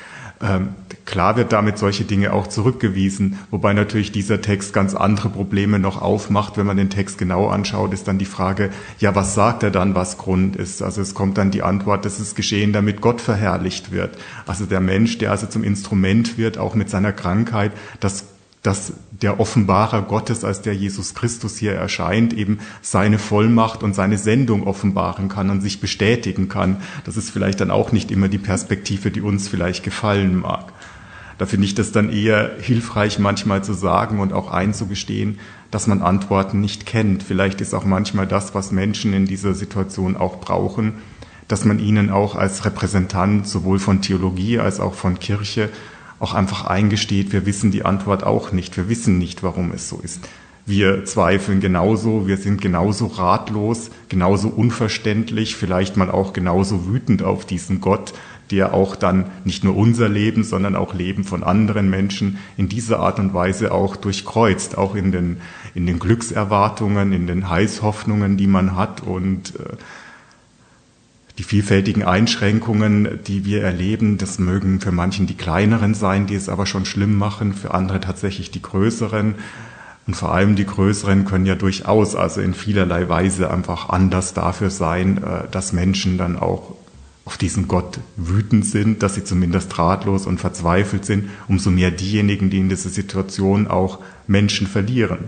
ähm, 0.41 0.69
klar 1.07 1.37
wird 1.37 1.53
damit 1.53 1.79
solche 1.79 2.03
Dinge 2.03 2.33
auch 2.33 2.45
zurückgewiesen, 2.45 3.39
wobei 3.49 3.73
natürlich 3.73 4.11
dieser 4.11 4.41
Text 4.41 4.73
ganz 4.73 4.93
andere 4.93 5.29
Probleme 5.29 5.79
noch 5.79 5.99
aufmacht. 5.99 6.57
Wenn 6.57 6.67
man 6.67 6.77
den 6.77 6.91
Text 6.91 7.17
genau 7.17 7.47
anschaut, 7.47 7.93
ist 7.93 8.07
dann 8.07 8.19
die 8.19 8.25
Frage, 8.25 8.69
ja, 8.99 9.15
was 9.15 9.33
sagt 9.33 9.63
er 9.63 9.71
dann, 9.71 9.95
was 9.95 10.19
Grund 10.19 10.55
ist? 10.55 10.83
Also 10.83 11.01
es 11.01 11.15
kommt 11.15 11.39
dann 11.39 11.49
die 11.49 11.63
Antwort, 11.63 12.05
das 12.05 12.19
ist 12.19 12.35
geschehen, 12.35 12.73
damit 12.73 13.01
Gott 13.01 13.21
verherrlicht 13.21 13.91
wird. 13.91 14.17
Also 14.45 14.65
der 14.65 14.81
Mensch, 14.81 15.17
der 15.17 15.31
also 15.31 15.47
zum 15.47 15.63
Instrument 15.63 16.37
wird, 16.37 16.59
auch 16.59 16.75
mit 16.75 16.89
seiner 16.89 17.13
Krankheit, 17.13 17.71
dass 17.99 18.25
dass 18.67 18.91
der 19.11 19.39
Offenbarer 19.39 20.01
Gottes, 20.01 20.43
als 20.43 20.61
der 20.61 20.75
Jesus 20.75 21.15
Christus 21.15 21.57
hier 21.57 21.73
erscheint, 21.73 22.33
eben 22.33 22.59
seine 22.81 23.17
Vollmacht 23.17 23.81
und 23.81 23.95
seine 23.95 24.17
Sendung 24.17 24.67
offenbaren 24.67 25.29
kann 25.29 25.49
und 25.49 25.61
sich 25.61 25.79
bestätigen 25.79 26.49
kann. 26.49 26.81
Das 27.05 27.15
ist 27.15 27.29
vielleicht 27.29 27.61
dann 27.61 27.71
auch 27.71 27.93
nicht 27.93 28.11
immer 28.11 28.27
die 28.27 28.37
Perspektive, 28.37 29.09
die 29.09 29.21
uns 29.21 29.47
vielleicht 29.47 29.83
gefallen 29.83 30.39
mag. 30.39 30.73
Da 31.37 31.45
finde 31.45 31.65
ich 31.65 31.75
das 31.75 31.91
dann 31.91 32.11
eher 32.11 32.51
hilfreich, 32.59 33.19
manchmal 33.19 33.63
zu 33.63 33.73
sagen 33.73 34.19
und 34.19 34.33
auch 34.33 34.51
einzugestehen, 34.51 35.39
dass 35.69 35.87
man 35.87 36.01
Antworten 36.01 36.61
nicht 36.61 36.85
kennt. 36.85 37.23
Vielleicht 37.23 37.61
ist 37.61 37.73
auch 37.73 37.85
manchmal 37.85 38.27
das, 38.27 38.55
was 38.55 38.71
Menschen 38.71 39.13
in 39.13 39.25
dieser 39.25 39.53
Situation 39.53 40.17
auch 40.17 40.39
brauchen, 40.39 40.95
dass 41.47 41.65
man 41.65 41.79
ihnen 41.79 42.09
auch 42.09 42.35
als 42.35 42.65
Repräsentant 42.65 43.47
sowohl 43.47 43.79
von 43.79 44.01
Theologie 44.01 44.59
als 44.59 44.79
auch 44.79 44.93
von 44.93 45.19
Kirche 45.19 45.69
auch 46.19 46.33
einfach 46.33 46.65
eingesteht, 46.65 47.31
wir 47.31 47.45
wissen 47.45 47.71
die 47.71 47.85
Antwort 47.85 48.23
auch 48.23 48.51
nicht, 48.51 48.75
wir 48.75 48.89
wissen 48.89 49.17
nicht, 49.17 49.43
warum 49.43 49.71
es 49.71 49.87
so 49.87 49.99
ist. 50.01 50.27
Wir 50.65 51.05
zweifeln 51.05 51.61
genauso, 51.61 52.27
wir 52.27 52.37
sind 52.37 52.59
genauso 52.59 53.05
ratlos, 53.05 53.89
genauso 54.09 54.49
unverständlich, 54.49 55.55
vielleicht 55.55 55.95
mal 55.95 56.11
auch 56.11 56.33
genauso 56.33 56.87
wütend 56.87 57.23
auf 57.23 57.45
diesen 57.45 57.79
Gott, 57.79 58.13
der 58.51 58.73
auch 58.73 58.95
dann 58.95 59.25
nicht 59.43 59.63
nur 59.63 59.75
unser 59.75 60.09
Leben, 60.09 60.43
sondern 60.43 60.75
auch 60.75 60.93
Leben 60.93 61.23
von 61.23 61.43
anderen 61.43 61.89
Menschen 61.89 62.37
in 62.55 62.69
dieser 62.69 62.99
Art 62.99 63.19
und 63.19 63.33
Weise 63.33 63.71
auch 63.71 63.95
durchkreuzt, 63.95 64.77
auch 64.77 64.95
in 64.95 65.11
den, 65.11 65.37
in 65.73 65.85
den 65.85 65.99
Glückserwartungen, 65.99 67.11
in 67.13 67.27
den 67.27 67.49
Heißhoffnungen, 67.49 68.37
die 68.37 68.47
man 68.47 68.75
hat 68.75 69.01
und 69.01 69.55
äh, 69.55 69.75
die 71.37 71.43
vielfältigen 71.43 72.03
Einschränkungen, 72.03 73.19
die 73.27 73.45
wir 73.45 73.61
erleben, 73.61 74.17
das 74.17 74.39
mögen 74.39 74.79
für 74.81 74.91
manchen 74.91 75.27
die 75.27 75.35
kleineren 75.35 75.93
sein, 75.93 76.25
die 76.25 76.35
es 76.35 76.49
aber 76.49 76.65
schon 76.65 76.85
schlimm 76.85 77.15
machen, 77.15 77.53
für 77.53 77.73
andere 77.73 77.99
tatsächlich 77.99 78.49
die 78.49 78.61
größeren. 78.61 79.35
Und 80.07 80.13
vor 80.15 80.33
allem 80.33 80.55
die 80.55 80.65
größeren 80.65 81.25
können 81.25 81.45
ja 81.45 81.55
durchaus 81.55 82.15
also 82.15 82.41
in 82.41 82.53
vielerlei 82.53 83.09
Weise 83.09 83.51
einfach 83.51 83.89
anders 83.89 84.33
dafür 84.33 84.69
sein, 84.69 85.21
äh, 85.21 85.47
dass 85.51 85.73
Menschen 85.73 86.17
dann 86.17 86.39
auch 86.39 86.75
auf 87.27 87.37
diesen 87.37 87.67
Gott 87.67 87.99
wütend 88.15 88.65
sind, 88.65 89.03
dass 89.03 89.15
sie 89.15 89.23
zumindest 89.25 89.77
ratlos 89.77 90.25
und 90.25 90.39
verzweifelt 90.39 91.03
sind, 91.03 91.29
umso 91.49 91.69
mehr 91.69 91.91
diejenigen, 91.91 92.49
die 92.49 92.59
in 92.59 92.69
dieser 92.69 92.89
Situation 92.89 93.67
auch 93.67 93.99
Menschen 94.27 94.65
verlieren. 94.65 95.27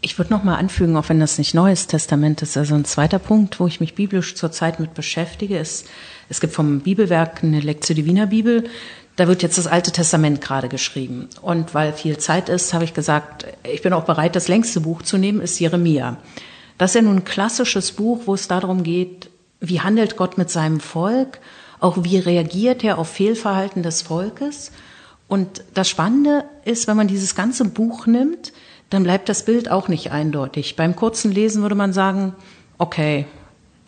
Ich 0.00 0.18
würde 0.18 0.32
noch 0.32 0.44
mal 0.44 0.54
anfügen, 0.54 0.96
auch 0.96 1.08
wenn 1.08 1.18
das 1.18 1.36
nicht 1.38 1.52
Neues 1.52 1.88
Testament 1.88 2.42
ist, 2.42 2.56
also 2.56 2.76
ein 2.76 2.84
zweiter 2.84 3.18
Punkt, 3.18 3.58
wo 3.58 3.66
ich 3.66 3.80
mich 3.80 3.96
biblisch 3.96 4.36
zurzeit 4.36 4.78
mit 4.78 4.94
beschäftige, 4.94 5.58
ist, 5.58 5.88
es 6.28 6.40
gibt 6.40 6.52
vom 6.52 6.78
Bibelwerk 6.80 7.42
eine 7.42 7.58
Lectio 7.58 7.96
Divina 7.96 8.26
Bibel, 8.26 8.68
da 9.16 9.26
wird 9.26 9.42
jetzt 9.42 9.58
das 9.58 9.66
Alte 9.66 9.90
Testament 9.90 10.42
gerade 10.42 10.68
geschrieben. 10.68 11.28
Und 11.42 11.74
weil 11.74 11.92
viel 11.92 12.18
Zeit 12.18 12.48
ist, 12.48 12.72
habe 12.72 12.84
ich 12.84 12.94
gesagt, 12.94 13.46
ich 13.64 13.82
bin 13.82 13.92
auch 13.94 14.04
bereit, 14.04 14.36
das 14.36 14.46
längste 14.46 14.80
Buch 14.80 15.02
zu 15.02 15.18
nehmen, 15.18 15.40
ist 15.40 15.58
Jeremia. 15.58 16.18
Das 16.78 16.90
ist 16.90 16.94
ja 16.96 17.02
nun 17.02 17.18
ein 17.18 17.24
klassisches 17.24 17.92
Buch, 17.92 18.22
wo 18.26 18.34
es 18.34 18.48
darum 18.48 18.82
geht, 18.82 19.30
wie 19.60 19.80
handelt 19.80 20.16
Gott 20.16 20.38
mit 20.38 20.50
seinem 20.50 20.80
Volk, 20.80 21.38
auch 21.80 21.98
wie 22.02 22.18
reagiert 22.18 22.82
er 22.84 22.98
auf 22.98 23.08
Fehlverhalten 23.08 23.82
des 23.82 24.02
Volkes. 24.02 24.72
Und 25.28 25.64
das 25.74 25.88
Spannende 25.88 26.44
ist, 26.64 26.86
wenn 26.86 26.96
man 26.96 27.08
dieses 27.08 27.34
ganze 27.34 27.64
Buch 27.64 28.06
nimmt, 28.06 28.52
dann 28.90 29.04
bleibt 29.04 29.28
das 29.28 29.44
Bild 29.44 29.70
auch 29.70 29.88
nicht 29.88 30.10
eindeutig. 30.12 30.76
Beim 30.76 30.96
kurzen 30.96 31.32
Lesen 31.32 31.62
würde 31.62 31.74
man 31.74 31.92
sagen, 31.92 32.34
okay, 32.78 33.26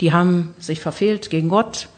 die 0.01 0.13
haben 0.13 0.55
sich 0.59 0.81
verfehlt 0.81 1.31
gegen 1.31 1.49
Gott, 1.49 1.89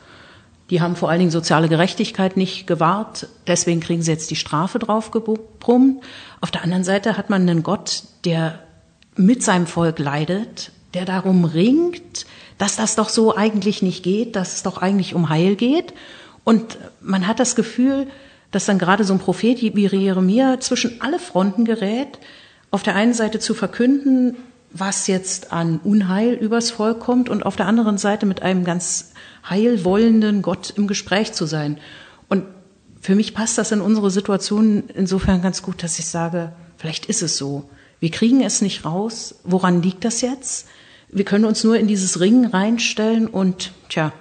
die 0.71 0.81
haben 0.81 0.97
vor 0.97 1.09
allen 1.09 1.21
Dingen 1.21 1.31
soziale 1.31 1.69
Gerechtigkeit 1.69 2.37
nicht 2.37 2.67
gewahrt, 2.67 3.29
deswegen 3.47 3.81
kriegen 3.81 4.03
sie 4.03 4.11
jetzt 4.11 4.31
die 4.31 4.37
Strafe 4.37 4.79
drauf 4.79 5.11
gebrummt. 5.11 6.03
Auf 6.41 6.51
der 6.51 6.63
anderen 6.63 6.85
Seite 6.85 7.17
hat 7.17 7.31
man 7.31 7.43
einen 7.43 7.63
Gott, 7.63 8.03
der 8.25 8.59
mit 9.17 9.43
seinem 9.43 9.67
Volk 9.67 9.99
leidet, 9.99 10.71
der 10.95 11.05
darum 11.05 11.45
ringt, 11.45 12.27
dass 12.57 12.77
das 12.77 12.97
doch 12.97 13.09
so 13.09 13.37
eigentlich 13.37 13.83
nicht 13.83 14.03
geht, 14.03 14.37
dass 14.37 14.55
es 14.55 14.63
doch 14.63 14.79
eigentlich 14.79 15.15
um 15.15 15.29
Heil 15.29 15.55
geht. 15.57 15.95
Und 16.45 16.79
man 17.01 17.27
hat 17.27 17.41
das 17.41 17.55
Gefühl, 17.57 18.07
dass 18.51 18.67
dann 18.67 18.79
gerade 18.79 19.05
so 19.05 19.13
ein 19.13 19.19
Prophet 19.19 19.61
wie 19.63 19.87
Jeremia 19.87 20.61
zwischen 20.61 21.01
alle 21.01 21.19
Fronten 21.19 21.65
gerät, 21.65 22.19
auf 22.71 22.83
der 22.83 22.97
einen 22.97 23.15
Seite 23.15 23.39
zu 23.39 23.55
verkünden, 23.55 24.37
was 24.71 25.07
jetzt 25.07 25.53
an 25.53 25.81
Unheil 25.83 26.35
übers 26.35 26.71
Volk 26.71 27.01
kommt 27.01 27.29
und 27.29 27.45
auf 27.45 27.57
der 27.57 27.67
anderen 27.67 27.99
Seite 27.99 28.27
mit 28.27 28.43
einem 28.43 28.65
ganz 28.65 29.13
heilwollenden 29.49 30.43
Gott 30.43 30.73
im 30.77 30.87
Gespräch 30.87 31.33
zu 31.33 31.47
sein. 31.47 31.79
Und 32.29 32.45
für 33.01 33.15
mich 33.15 33.35
passt 33.35 33.57
das 33.59 33.73
in 33.73 33.81
unsere 33.81 34.11
Situation 34.11 34.85
insofern 34.95 35.41
ganz 35.41 35.63
gut, 35.63 35.83
dass 35.83 35.99
ich 35.99 36.07
sage, 36.07 36.53
vielleicht 36.77 37.07
ist 37.07 37.23
es 37.23 37.37
so. 37.37 37.69
Wir 38.01 38.11
kriegen 38.11 38.43
es 38.43 38.61
nicht 38.61 38.85
raus. 38.85 39.37
Woran 39.45 39.83
liegt 39.83 40.05
das 40.05 40.21
jetzt? 40.21 40.67
Wir 41.11 41.25
können 41.25 41.45
uns 41.45 41.65
nur 41.65 41.77
in 41.79 41.87
dieses 41.87 42.21
Ringen 42.21 42.47
reinstellen 42.47 43.27
und, 43.27 43.73
tja, 43.89 44.13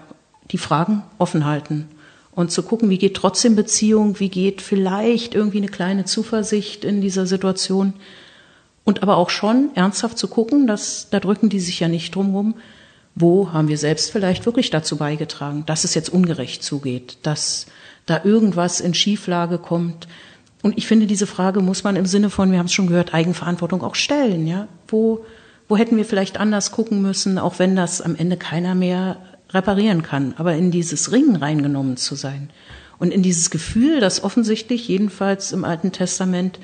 die 0.51 0.57
Fragen 0.57 1.03
offen 1.17 1.45
halten. 1.45 1.89
Und 2.31 2.51
zu 2.51 2.63
gucken, 2.63 2.89
wie 2.89 2.99
geht 2.99 3.15
trotzdem 3.15 3.55
Beziehung, 3.55 4.19
wie 4.19 4.29
geht 4.29 4.61
vielleicht 4.61 5.33
irgendwie 5.33 5.57
eine 5.57 5.67
kleine 5.67 6.05
Zuversicht 6.05 6.85
in 6.85 7.01
dieser 7.01 7.25
Situation. 7.25 7.93
Und 8.83 9.03
aber 9.03 9.17
auch 9.17 9.29
schon 9.29 9.71
ernsthaft 9.75 10.17
zu 10.17 10.27
gucken, 10.27 10.67
dass 10.67 11.09
da 11.09 11.19
drücken 11.19 11.49
die 11.49 11.59
sich 11.59 11.79
ja 11.79 11.87
nicht 11.87 12.15
drum 12.15 12.55
wo 13.19 13.51
haben 13.51 13.67
wir 13.67 13.79
selbst 13.79 14.11
vielleicht 14.11 14.45
wirklich 14.45 14.69
dazu 14.69 14.95
beigetragen, 14.97 15.65
dass 15.65 15.83
es 15.83 15.95
jetzt 15.95 16.09
ungerecht 16.09 16.61
zugeht, 16.61 17.17
dass 17.23 17.65
da 18.05 18.21
irgendwas 18.23 18.79
in 18.79 18.93
Schieflage 18.93 19.57
kommt. 19.57 20.07
Und 20.61 20.77
ich 20.77 20.85
finde, 20.85 21.07
diese 21.07 21.25
Frage 21.25 21.61
muss 21.61 21.83
man 21.83 21.95
im 21.95 22.05
Sinne 22.05 22.29
von, 22.29 22.51
wir 22.51 22.59
haben 22.59 22.67
es 22.67 22.73
schon 22.73 22.85
gehört, 22.85 23.15
Eigenverantwortung 23.15 23.81
auch 23.81 23.95
stellen. 23.95 24.45
Ja, 24.45 24.67
wo 24.87 25.25
wo 25.67 25.77
hätten 25.77 25.97
wir 25.97 26.05
vielleicht 26.05 26.39
anders 26.39 26.71
gucken 26.71 27.01
müssen, 27.01 27.37
auch 27.37 27.59
wenn 27.59 27.75
das 27.75 28.01
am 28.01 28.15
Ende 28.15 28.37
keiner 28.37 28.75
mehr 28.75 29.17
reparieren 29.49 30.03
kann. 30.03 30.33
Aber 30.37 30.55
in 30.55 30.71
dieses 30.71 31.11
Ringen 31.11 31.35
reingenommen 31.35 31.97
zu 31.97 32.15
sein 32.15 32.49
und 32.99 33.11
in 33.11 33.23
dieses 33.23 33.49
Gefühl, 33.49 33.99
das 33.99 34.23
offensichtlich 34.23 34.87
jedenfalls 34.87 35.51
im 35.51 35.63
Alten 35.63 35.91
Testament 35.91 36.59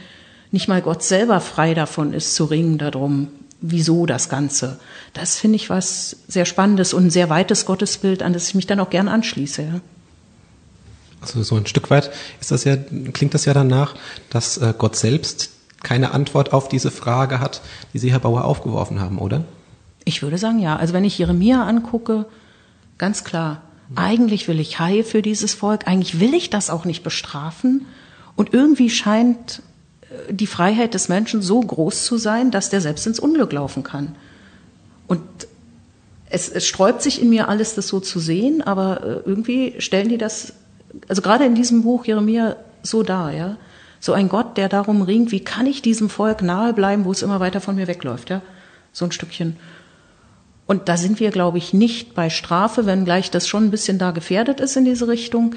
nicht 0.51 0.67
mal 0.67 0.81
Gott 0.81 1.03
selber 1.03 1.41
frei 1.41 1.73
davon 1.73 2.13
ist 2.13 2.35
zu 2.35 2.45
ringen 2.45 2.77
darum, 2.77 3.29
wieso 3.61 4.05
das 4.05 4.29
Ganze. 4.29 4.79
Das 5.13 5.37
finde 5.37 5.55
ich 5.55 5.69
was 5.69 6.17
sehr 6.27 6.45
Spannendes 6.45 6.93
und 6.93 7.05
ein 7.05 7.09
sehr 7.09 7.29
weites 7.29 7.65
Gottesbild, 7.65 8.21
an 8.21 8.33
das 8.33 8.49
ich 8.49 8.55
mich 8.55 8.67
dann 8.67 8.79
auch 8.79 8.89
gern 8.89 9.07
anschließe. 9.07 9.61
Ja. 9.63 9.81
Also 11.21 11.41
so 11.41 11.55
ein 11.55 11.65
Stück 11.65 11.89
weit 11.89 12.11
ist 12.41 12.51
das 12.51 12.65
ja, 12.65 12.75
klingt 13.13 13.33
das 13.33 13.45
ja 13.45 13.53
danach, 13.53 13.95
dass 14.29 14.57
äh, 14.57 14.73
Gott 14.77 14.95
selbst 14.95 15.52
keine 15.83 16.11
Antwort 16.11 16.53
auf 16.53 16.69
diese 16.69 16.91
Frage 16.91 17.39
hat, 17.39 17.61
die 17.93 17.99
Sie, 17.99 18.11
Herr 18.11 18.19
Bauer, 18.19 18.45
aufgeworfen 18.45 18.99
haben, 18.99 19.19
oder? 19.19 19.43
Ich 20.05 20.21
würde 20.21 20.37
sagen, 20.37 20.59
ja. 20.59 20.75
Also 20.75 20.93
wenn 20.93 21.03
ich 21.03 21.17
Jeremia 21.17 21.63
angucke, 21.63 22.25
ganz 22.97 23.23
klar, 23.23 23.61
eigentlich 23.95 24.47
will 24.47 24.59
ich 24.59 24.79
Heil 24.79 25.03
für 25.03 25.21
dieses 25.21 25.53
Volk, 25.53 25.87
eigentlich 25.87 26.19
will 26.19 26.33
ich 26.33 26.49
das 26.49 26.69
auch 26.69 26.85
nicht 26.85 27.03
bestrafen. 27.03 27.85
Und 28.35 28.53
irgendwie 28.53 28.89
scheint 28.89 29.61
äh, 30.01 30.33
die 30.33 30.47
Freiheit 30.47 30.93
des 30.93 31.09
Menschen 31.09 31.41
so 31.41 31.59
groß 31.59 32.05
zu 32.05 32.17
sein, 32.17 32.49
dass 32.49 32.69
der 32.69 32.81
selbst 32.81 33.05
ins 33.05 33.19
Unglück 33.19 33.51
laufen 33.51 33.83
kann. 33.83 34.15
Und 35.07 35.21
es, 36.29 36.49
es 36.49 36.65
sträubt 36.65 37.01
sich 37.01 37.21
in 37.21 37.29
mir 37.29 37.47
alles, 37.49 37.75
das 37.75 37.87
so 37.87 37.99
zu 37.99 38.19
sehen, 38.19 38.61
aber 38.61 39.03
äh, 39.03 39.29
irgendwie 39.29 39.75
stellen 39.77 40.09
die 40.09 40.17
das, 40.17 40.53
also 41.07 41.21
gerade 41.21 41.45
in 41.45 41.55
diesem 41.55 41.83
Buch 41.83 42.05
Jeremia 42.05 42.55
so 42.81 43.03
dar, 43.03 43.31
ja. 43.31 43.57
So 44.03 44.11
ein 44.11 44.27
Gott, 44.27 44.57
der 44.57 44.67
darum 44.67 45.01
ringt, 45.01 45.31
wie 45.31 45.39
kann 45.39 45.65
ich 45.65 45.81
diesem 45.81 46.09
Volk 46.09 46.41
nahe 46.41 46.73
bleiben, 46.73 47.05
wo 47.05 47.13
es 47.13 47.21
immer 47.21 47.39
weiter 47.39 47.61
von 47.61 47.75
mir 47.75 47.87
wegläuft, 47.87 48.29
ja. 48.29 48.41
So 48.91 49.05
ein 49.05 49.13
Stückchen. 49.13 49.55
Und 50.65 50.89
da 50.89 50.97
sind 50.97 51.21
wir, 51.21 51.31
glaube 51.31 51.57
ich, 51.57 51.73
nicht 51.73 52.13
bei 52.13 52.29
Strafe, 52.29 52.85
wenngleich 52.85 53.31
das 53.31 53.47
schon 53.47 53.63
ein 53.63 53.71
bisschen 53.71 53.99
da 53.99 54.11
gefährdet 54.11 54.59
ist 54.59 54.75
in 54.75 54.83
diese 54.83 55.07
Richtung. 55.07 55.55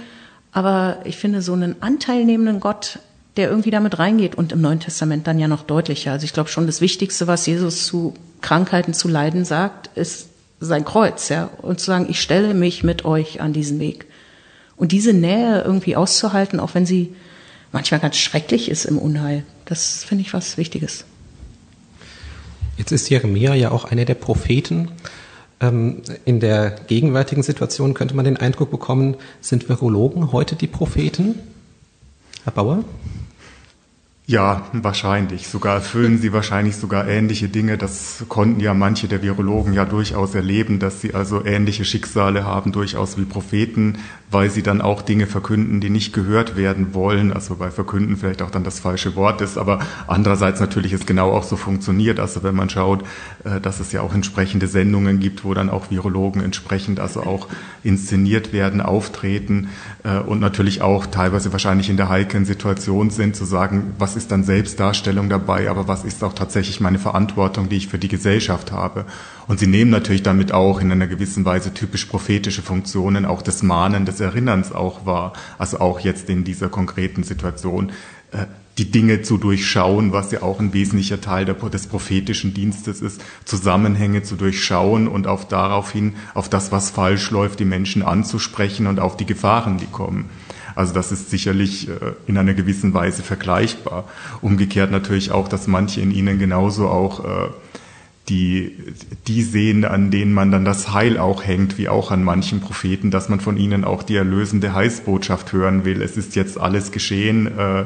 Aber 0.52 0.98
ich 1.02 1.16
finde 1.16 1.42
so 1.42 1.54
einen 1.54 1.82
anteilnehmenden 1.82 2.60
Gott, 2.60 3.00
der 3.36 3.50
irgendwie 3.50 3.72
damit 3.72 3.98
reingeht 3.98 4.36
und 4.36 4.52
im 4.52 4.60
Neuen 4.60 4.78
Testament 4.78 5.26
dann 5.26 5.40
ja 5.40 5.48
noch 5.48 5.64
deutlicher. 5.64 6.12
Also 6.12 6.22
ich 6.22 6.32
glaube 6.32 6.48
schon 6.48 6.66
das 6.66 6.80
Wichtigste, 6.80 7.26
was 7.26 7.46
Jesus 7.46 7.84
zu 7.84 8.14
Krankheiten, 8.42 8.94
zu 8.94 9.08
Leiden 9.08 9.44
sagt, 9.44 9.90
ist 9.96 10.28
sein 10.60 10.84
Kreuz, 10.84 11.30
ja. 11.30 11.50
Und 11.62 11.80
zu 11.80 11.86
sagen, 11.86 12.06
ich 12.08 12.20
stelle 12.22 12.54
mich 12.54 12.84
mit 12.84 13.04
euch 13.04 13.40
an 13.40 13.52
diesen 13.52 13.80
Weg. 13.80 14.06
Und 14.76 14.92
diese 14.92 15.14
Nähe 15.14 15.62
irgendwie 15.62 15.96
auszuhalten, 15.96 16.60
auch 16.60 16.76
wenn 16.76 16.86
sie 16.86 17.12
manchmal 17.72 18.00
ganz 18.00 18.16
schrecklich 18.16 18.70
ist 18.70 18.84
im 18.84 18.98
Unheil, 18.98 19.44
das 19.64 20.04
finde 20.04 20.22
ich 20.22 20.32
was 20.32 20.56
Wichtiges. 20.56 21.04
Jetzt 22.76 22.92
ist 22.92 23.08
Jeremia 23.08 23.54
ja 23.54 23.70
auch 23.70 23.84
einer 23.84 24.04
der 24.04 24.14
Propheten. 24.14 24.90
Ähm, 25.60 26.02
in 26.24 26.40
der 26.40 26.70
gegenwärtigen 26.86 27.42
Situation 27.42 27.94
könnte 27.94 28.14
man 28.14 28.24
den 28.24 28.36
Eindruck 28.36 28.70
bekommen, 28.70 29.16
sind 29.40 29.68
Virologen 29.68 30.32
heute 30.32 30.56
die 30.56 30.66
Propheten? 30.66 31.36
Herr 32.44 32.52
Bauer? 32.52 32.84
Ja, 34.28 34.66
wahrscheinlich. 34.72 35.46
Sogar 35.46 35.76
erfüllen 35.76 36.18
sie 36.18 36.32
wahrscheinlich 36.32 36.74
sogar 36.74 37.06
ähnliche 37.06 37.48
Dinge. 37.48 37.78
Das 37.78 38.24
konnten 38.28 38.58
ja 38.58 38.74
manche 38.74 39.06
der 39.06 39.22
Virologen 39.22 39.72
ja 39.72 39.84
durchaus 39.84 40.34
erleben, 40.34 40.80
dass 40.80 41.00
sie 41.00 41.14
also 41.14 41.44
ähnliche 41.44 41.84
Schicksale 41.84 42.44
haben, 42.44 42.72
durchaus 42.72 43.16
wie 43.18 43.24
Propheten, 43.24 43.98
weil 44.30 44.50
sie 44.50 44.62
dann 44.62 44.80
auch 44.80 45.02
Dinge 45.02 45.26
verkünden, 45.26 45.80
die 45.80 45.90
nicht 45.90 46.12
gehört 46.12 46.56
werden 46.56 46.94
wollen. 46.94 47.32
Also 47.32 47.56
bei 47.56 47.70
verkünden 47.70 48.16
vielleicht 48.16 48.42
auch 48.42 48.50
dann 48.50 48.64
das 48.64 48.80
falsche 48.80 49.14
Wort 49.14 49.40
ist, 49.40 49.56
aber 49.56 49.80
andererseits 50.06 50.60
natürlich 50.60 50.92
es 50.92 51.06
genau 51.06 51.30
auch 51.32 51.44
so 51.44 51.56
funktioniert. 51.56 52.18
Also 52.18 52.42
wenn 52.42 52.54
man 52.54 52.68
schaut, 52.68 53.04
äh, 53.44 53.60
dass 53.60 53.80
es 53.80 53.92
ja 53.92 54.00
auch 54.00 54.14
entsprechende 54.14 54.66
Sendungen 54.66 55.20
gibt, 55.20 55.44
wo 55.44 55.54
dann 55.54 55.70
auch 55.70 55.90
Virologen 55.90 56.42
entsprechend 56.42 56.98
also 56.98 57.22
auch 57.22 57.48
inszeniert 57.84 58.52
werden, 58.52 58.80
auftreten 58.80 59.68
äh, 60.02 60.18
und 60.18 60.40
natürlich 60.40 60.82
auch 60.82 61.06
teilweise 61.06 61.52
wahrscheinlich 61.52 61.88
in 61.88 61.96
der 61.96 62.08
heiklen 62.08 62.44
Situation 62.44 63.10
sind, 63.10 63.36
zu 63.36 63.44
sagen, 63.44 63.94
was 63.98 64.16
ist 64.16 64.32
dann 64.32 64.42
Selbstdarstellung 64.42 65.28
dabei, 65.28 65.70
aber 65.70 65.86
was 65.86 66.04
ist 66.04 66.24
auch 66.24 66.32
tatsächlich 66.32 66.80
meine 66.80 66.98
Verantwortung, 66.98 67.68
die 67.68 67.76
ich 67.76 67.88
für 67.88 67.98
die 67.98 68.08
Gesellschaft 68.08 68.72
habe. 68.72 69.04
Und 69.48 69.60
sie 69.60 69.66
nehmen 69.66 69.90
natürlich 69.90 70.22
damit 70.22 70.52
auch 70.52 70.80
in 70.80 70.90
einer 70.90 71.06
gewissen 71.06 71.44
Weise 71.44 71.72
typisch 71.72 72.06
prophetische 72.06 72.62
Funktionen, 72.62 73.24
auch 73.24 73.42
des 73.42 73.62
Mahnen, 73.62 74.04
des 74.04 74.20
Erinnerns 74.20 74.72
auch 74.72 75.06
wahr. 75.06 75.32
Also 75.58 75.78
auch 75.78 76.00
jetzt 76.00 76.28
in 76.28 76.44
dieser 76.44 76.68
konkreten 76.68 77.22
Situation 77.22 77.92
äh, 78.32 78.46
die 78.78 78.90
Dinge 78.90 79.22
zu 79.22 79.38
durchschauen, 79.38 80.12
was 80.12 80.32
ja 80.32 80.42
auch 80.42 80.60
ein 80.60 80.74
wesentlicher 80.74 81.20
Teil 81.20 81.46
des 81.46 81.86
prophetischen 81.86 82.52
Dienstes 82.52 83.00
ist, 83.00 83.22
Zusammenhänge 83.46 84.22
zu 84.22 84.36
durchschauen 84.36 85.08
und 85.08 85.26
auf 85.26 85.48
daraufhin, 85.48 86.16
auf 86.34 86.50
das, 86.50 86.72
was 86.72 86.90
falsch 86.90 87.30
läuft, 87.30 87.58
die 87.58 87.64
Menschen 87.64 88.02
anzusprechen 88.02 88.86
und 88.86 89.00
auf 89.00 89.16
die 89.16 89.24
Gefahren, 89.24 89.78
die 89.78 89.86
kommen. 89.86 90.26
Also 90.74 90.92
das 90.92 91.10
ist 91.10 91.30
sicherlich 91.30 91.88
äh, 91.88 91.92
in 92.26 92.36
einer 92.36 92.52
gewissen 92.52 92.92
Weise 92.92 93.22
vergleichbar. 93.22 94.04
Umgekehrt 94.42 94.90
natürlich 94.90 95.30
auch, 95.30 95.48
dass 95.48 95.66
manche 95.66 96.02
in 96.02 96.10
ihnen 96.10 96.38
genauso 96.38 96.88
auch 96.88 97.24
äh, 97.24 97.48
die, 98.28 98.76
die 99.28 99.42
sehen, 99.42 99.84
an 99.84 100.10
denen 100.10 100.32
man 100.32 100.50
dann 100.50 100.64
das 100.64 100.92
Heil 100.92 101.18
auch 101.18 101.44
hängt, 101.44 101.78
wie 101.78 101.88
auch 101.88 102.10
an 102.10 102.24
manchen 102.24 102.60
Propheten, 102.60 103.10
dass 103.10 103.28
man 103.28 103.40
von 103.40 103.56
ihnen 103.56 103.84
auch 103.84 104.02
die 104.02 104.16
erlösende 104.16 104.74
Heilsbotschaft 104.74 105.52
hören 105.52 105.84
will. 105.84 106.02
Es 106.02 106.16
ist 106.16 106.34
jetzt 106.34 106.58
alles 106.58 106.90
geschehen, 106.90 107.46
äh, 107.58 107.84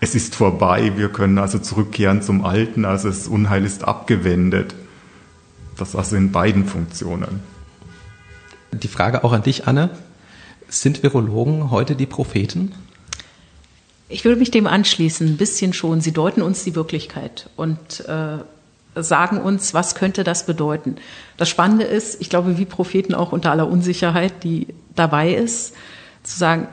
es 0.00 0.14
ist 0.14 0.34
vorbei, 0.34 0.92
wir 0.96 1.08
können 1.08 1.38
also 1.38 1.58
zurückkehren 1.58 2.20
zum 2.20 2.44
Alten, 2.44 2.84
also 2.84 3.08
das 3.08 3.28
Unheil 3.28 3.64
ist 3.64 3.84
abgewendet. 3.84 4.74
Das 5.78 5.96
also 5.96 6.16
in 6.16 6.32
beiden 6.32 6.66
Funktionen. 6.66 7.40
Die 8.72 8.88
Frage 8.88 9.24
auch 9.24 9.32
an 9.32 9.42
dich, 9.42 9.66
Anne. 9.66 9.90
Sind 10.68 11.02
Virologen 11.02 11.70
heute 11.70 11.96
die 11.96 12.04
Propheten? 12.04 12.72
Ich 14.10 14.24
würde 14.24 14.38
mich 14.38 14.50
dem 14.50 14.66
anschließen, 14.66 15.26
ein 15.26 15.36
bisschen 15.36 15.72
schon. 15.72 16.00
Sie 16.00 16.12
deuten 16.12 16.42
uns 16.42 16.64
die 16.64 16.74
Wirklichkeit 16.74 17.48
und 17.56 18.00
äh, 18.06 18.38
sagen 18.94 19.40
uns, 19.40 19.74
was 19.74 19.94
könnte 19.94 20.24
das 20.24 20.46
bedeuten. 20.46 20.96
Das 21.36 21.48
Spannende 21.48 21.84
ist, 21.84 22.20
ich 22.20 22.30
glaube, 22.30 22.58
wie 22.58 22.64
Propheten 22.64 23.14
auch 23.14 23.32
unter 23.32 23.50
aller 23.50 23.68
Unsicherheit, 23.68 24.42
die 24.42 24.68
dabei 24.94 25.34
ist, 25.34 25.74
zu 26.22 26.38
sagen, 26.38 26.68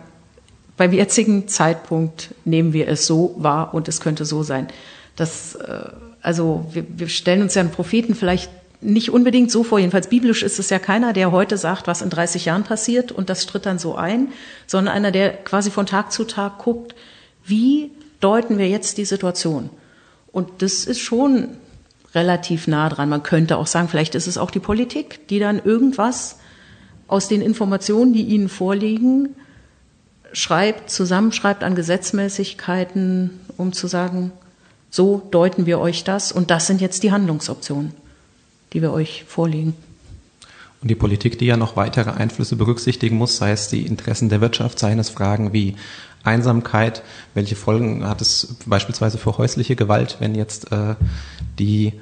beim 0.78 0.92
jetzigen 0.92 1.48
Zeitpunkt 1.48 2.34
nehmen 2.44 2.74
wir 2.74 2.88
es 2.88 3.06
so 3.06 3.36
wahr 3.38 3.74
und 3.74 3.88
es 3.88 4.02
könnte 4.02 4.26
so 4.26 4.44
sein. 4.44 4.68
Das, 5.16 5.56
äh, 5.56 5.90
also 6.22 6.66
wir, 6.72 6.86
wir 6.90 7.08
stellen 7.08 7.42
uns 7.42 7.56
ja 7.56 7.62
einen 7.62 7.72
Propheten 7.72 8.16
vielleicht 8.16 8.52
nicht 8.82 9.10
unbedingt 9.10 9.52
so 9.52 9.64
vor. 9.64 9.80
Jedenfalls 9.80 10.10
biblisch 10.10 10.44
ist 10.44 10.60
es 10.60 10.70
ja 10.70 10.80
keiner, 10.80 11.14
der 11.14 11.32
heute 11.32 11.58
sagt, 11.58 11.88
was 11.88 12.02
in 12.02 12.10
30 12.10 12.46
Jahren 12.46 12.64
passiert 12.64 13.12
und 13.12 13.30
das 13.30 13.46
tritt 13.46 13.66
dann 13.66 13.80
so 13.80 13.96
ein, 13.96 14.30
sondern 14.68 14.94
einer, 14.94 15.12
der 15.12 15.32
quasi 15.32 15.72
von 15.72 15.86
Tag 15.86 16.12
zu 16.12 16.26
Tag 16.26 16.60
guckt, 16.60 16.94
wie 17.46 17.92
deuten 18.20 18.58
wir 18.58 18.68
jetzt 18.68 18.98
die 18.98 19.06
Situation? 19.06 19.70
Und 20.32 20.62
das 20.62 20.86
ist 20.86 21.00
schon 21.00 21.50
relativ 22.16 22.68
nah 22.68 22.90
dran. 22.90 23.10
Man 23.10 23.24
könnte 23.24 23.58
auch 23.58 23.68
sagen, 23.68 23.88
vielleicht 23.90 24.16
ist 24.16 24.28
es 24.28 24.38
auch 24.38 24.52
die 24.52 24.60
Politik, 24.60 25.28
die 25.28 25.40
dann 25.40 25.62
irgendwas 25.64 26.40
aus 27.08 27.28
den 27.28 27.42
Informationen, 27.42 28.14
die 28.14 28.24
ihnen 28.24 28.50
vorliegen, 28.50 29.36
schreibt, 30.34 30.90
zusammenschreibt 30.90 31.64
an 31.64 31.76
Gesetzmäßigkeiten, 31.76 33.30
um 33.58 33.74
zu 33.74 33.88
sagen, 33.88 34.32
so 34.90 35.22
deuten 35.32 35.66
wir 35.66 35.80
euch 35.80 36.04
das 36.04 36.32
und 36.32 36.50
das 36.50 36.68
sind 36.68 36.82
jetzt 36.82 37.04
die 37.04 37.12
Handlungsoptionen 37.12 37.94
die 38.76 38.82
wir 38.82 38.92
euch 38.92 39.24
vorlegen. 39.26 39.74
Und 40.86 40.90
die 40.90 40.96
Politik, 40.96 41.40
die 41.40 41.48
ja 41.48 41.58
noch 41.58 41.76
weitere 41.76 42.12
Einflüsse 42.12 42.56
berücksichtigen 42.56 43.18
muss, 43.18 43.38
sei 43.38 43.50
es 43.50 43.70
die 43.70 43.88
Interessen 43.88 44.30
der 44.30 44.40
Wirtschaft, 44.40 44.78
seien 44.78 45.00
es 45.00 45.10
Fragen 45.10 45.52
wie 45.52 45.74
Einsamkeit, 46.24 47.02
welche 47.34 47.56
Folgen 47.56 48.08
hat 48.08 48.22
es 48.22 48.58
beispielsweise 48.68 49.18
für 49.18 49.40
häusliche 49.40 49.76
Gewalt, 49.76 50.18
wenn 50.20 50.36
jetzt 50.36 50.72
äh, 50.72 50.94
die 51.58 51.94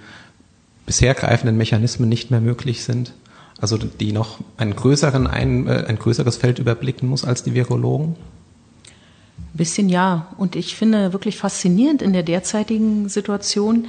bisher 0.86 1.14
greifenden 1.14 1.56
Mechanismen 1.56 2.10
nicht 2.10 2.30
mehr 2.30 2.42
möglich 2.42 2.84
sind? 2.84 3.14
Also 3.58 3.78
die 3.78 4.12
noch 4.12 4.40
einen 4.58 4.76
größeren, 4.76 5.28
ein, 5.28 5.66
äh, 5.66 5.86
ein 5.88 5.98
größeres 5.98 6.36
Feld 6.36 6.60
überblicken 6.60 7.08
muss 7.08 7.24
als 7.24 7.42
die 7.42 7.54
Virologen? 7.54 8.18
Ein 9.38 9.58
bisschen 9.58 9.88
ja. 9.88 10.28
Und 10.38 10.58
ich 10.58 10.76
finde 10.76 11.14
wirklich 11.14 11.38
faszinierend 11.38 12.02
in 12.02 12.12
der 12.12 12.24
derzeitigen 12.24 13.08
Situation, 13.08 13.88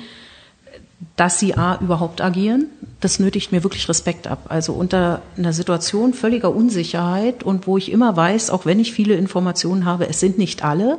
dass 1.16 1.38
sie 1.38 1.54
A 1.56 1.78
überhaupt 1.80 2.20
agieren, 2.20 2.66
das 3.00 3.18
nötigt 3.18 3.52
mir 3.52 3.62
wirklich 3.62 3.88
Respekt 3.88 4.26
ab. 4.26 4.46
Also 4.48 4.72
unter 4.72 5.22
einer 5.36 5.52
Situation 5.52 6.14
völliger 6.14 6.54
Unsicherheit 6.54 7.42
und 7.42 7.66
wo 7.66 7.76
ich 7.78 7.92
immer 7.92 8.16
weiß, 8.16 8.50
auch 8.50 8.66
wenn 8.66 8.80
ich 8.80 8.92
viele 8.92 9.14
Informationen 9.14 9.84
habe, 9.84 10.08
es 10.08 10.20
sind 10.20 10.38
nicht 10.38 10.64
alle, 10.64 10.98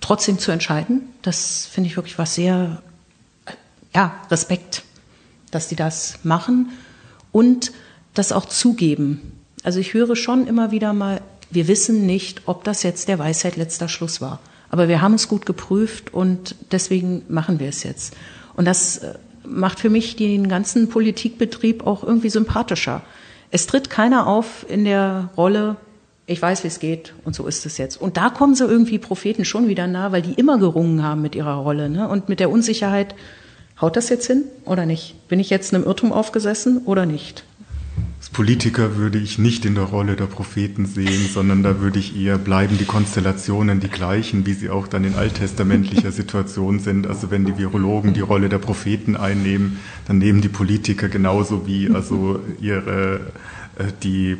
trotzdem 0.00 0.38
zu 0.38 0.50
entscheiden, 0.50 1.02
das 1.22 1.66
finde 1.70 1.88
ich 1.88 1.96
wirklich 1.96 2.18
was 2.18 2.34
sehr, 2.34 2.82
ja, 3.94 4.14
Respekt, 4.30 4.82
dass 5.50 5.68
die 5.68 5.76
das 5.76 6.20
machen 6.22 6.70
und 7.32 7.72
das 8.14 8.32
auch 8.32 8.46
zugeben. 8.46 9.32
Also 9.62 9.80
ich 9.80 9.94
höre 9.94 10.16
schon 10.16 10.46
immer 10.46 10.70
wieder 10.70 10.92
mal, 10.92 11.20
wir 11.50 11.68
wissen 11.68 12.06
nicht, 12.06 12.42
ob 12.46 12.64
das 12.64 12.82
jetzt 12.82 13.08
der 13.08 13.18
Weisheit 13.18 13.56
letzter 13.56 13.88
Schluss 13.88 14.20
war. 14.20 14.40
Aber 14.70 14.88
wir 14.88 15.00
haben 15.00 15.14
es 15.14 15.28
gut 15.28 15.46
geprüft 15.46 16.12
und 16.12 16.54
deswegen 16.72 17.22
machen 17.28 17.58
wir 17.58 17.68
es 17.68 17.82
jetzt. 17.82 18.14
Und 18.54 18.66
das 18.66 18.98
äh, 18.98 19.14
macht 19.48 19.80
für 19.80 19.90
mich 19.90 20.16
den 20.16 20.48
ganzen 20.48 20.88
Politikbetrieb 20.88 21.86
auch 21.86 22.04
irgendwie 22.04 22.30
sympathischer. 22.30 23.02
Es 23.50 23.66
tritt 23.66 23.90
keiner 23.90 24.26
auf 24.26 24.66
in 24.68 24.84
der 24.84 25.30
Rolle, 25.36 25.76
ich 26.26 26.40
weiß, 26.40 26.64
wie 26.64 26.68
es 26.68 26.80
geht 26.80 27.14
und 27.24 27.34
so 27.34 27.46
ist 27.46 27.64
es 27.64 27.78
jetzt. 27.78 28.00
Und 28.00 28.16
da 28.16 28.28
kommen 28.28 28.54
so 28.54 28.68
irgendwie 28.68 28.98
Propheten 28.98 29.44
schon 29.44 29.68
wieder 29.68 29.86
nah, 29.86 30.12
weil 30.12 30.22
die 30.22 30.34
immer 30.34 30.58
gerungen 30.58 31.02
haben 31.02 31.22
mit 31.22 31.34
ihrer 31.34 31.54
Rolle. 31.54 31.88
Ne? 31.88 32.08
Und 32.08 32.28
mit 32.28 32.40
der 32.40 32.50
Unsicherheit 32.50 33.14
Haut 33.80 33.96
das 33.96 34.08
jetzt 34.08 34.26
hin 34.26 34.44
oder 34.64 34.86
nicht? 34.86 35.28
Bin 35.28 35.38
ich 35.38 35.50
jetzt 35.50 35.72
einem 35.72 35.84
Irrtum 35.84 36.12
aufgesessen 36.12 36.82
oder 36.84 37.06
nicht? 37.06 37.44
Politiker 38.32 38.96
würde 38.96 39.18
ich 39.18 39.38
nicht 39.38 39.64
in 39.64 39.74
der 39.74 39.84
Rolle 39.84 40.14
der 40.14 40.26
Propheten 40.26 40.86
sehen, 40.86 41.28
sondern 41.32 41.62
da 41.62 41.80
würde 41.80 41.98
ich 41.98 42.16
eher 42.16 42.38
bleiben 42.38 42.78
die 42.78 42.84
Konstellationen 42.84 43.80
die 43.80 43.88
gleichen, 43.88 44.46
wie 44.46 44.52
sie 44.52 44.70
auch 44.70 44.86
dann 44.86 45.04
in 45.04 45.14
alttestamentlicher 45.14 46.12
Situation 46.12 46.78
sind. 46.78 47.06
Also 47.06 47.30
wenn 47.30 47.44
die 47.44 47.58
Virologen 47.58 48.14
die 48.14 48.20
Rolle 48.20 48.48
der 48.48 48.58
Propheten 48.58 49.16
einnehmen, 49.16 49.78
dann 50.06 50.18
nehmen 50.18 50.40
die 50.40 50.48
Politiker 50.48 51.08
genauso 51.08 51.66
wie 51.66 51.90
also 51.90 52.40
ihre 52.60 53.20
äh, 53.78 53.84
die 54.02 54.36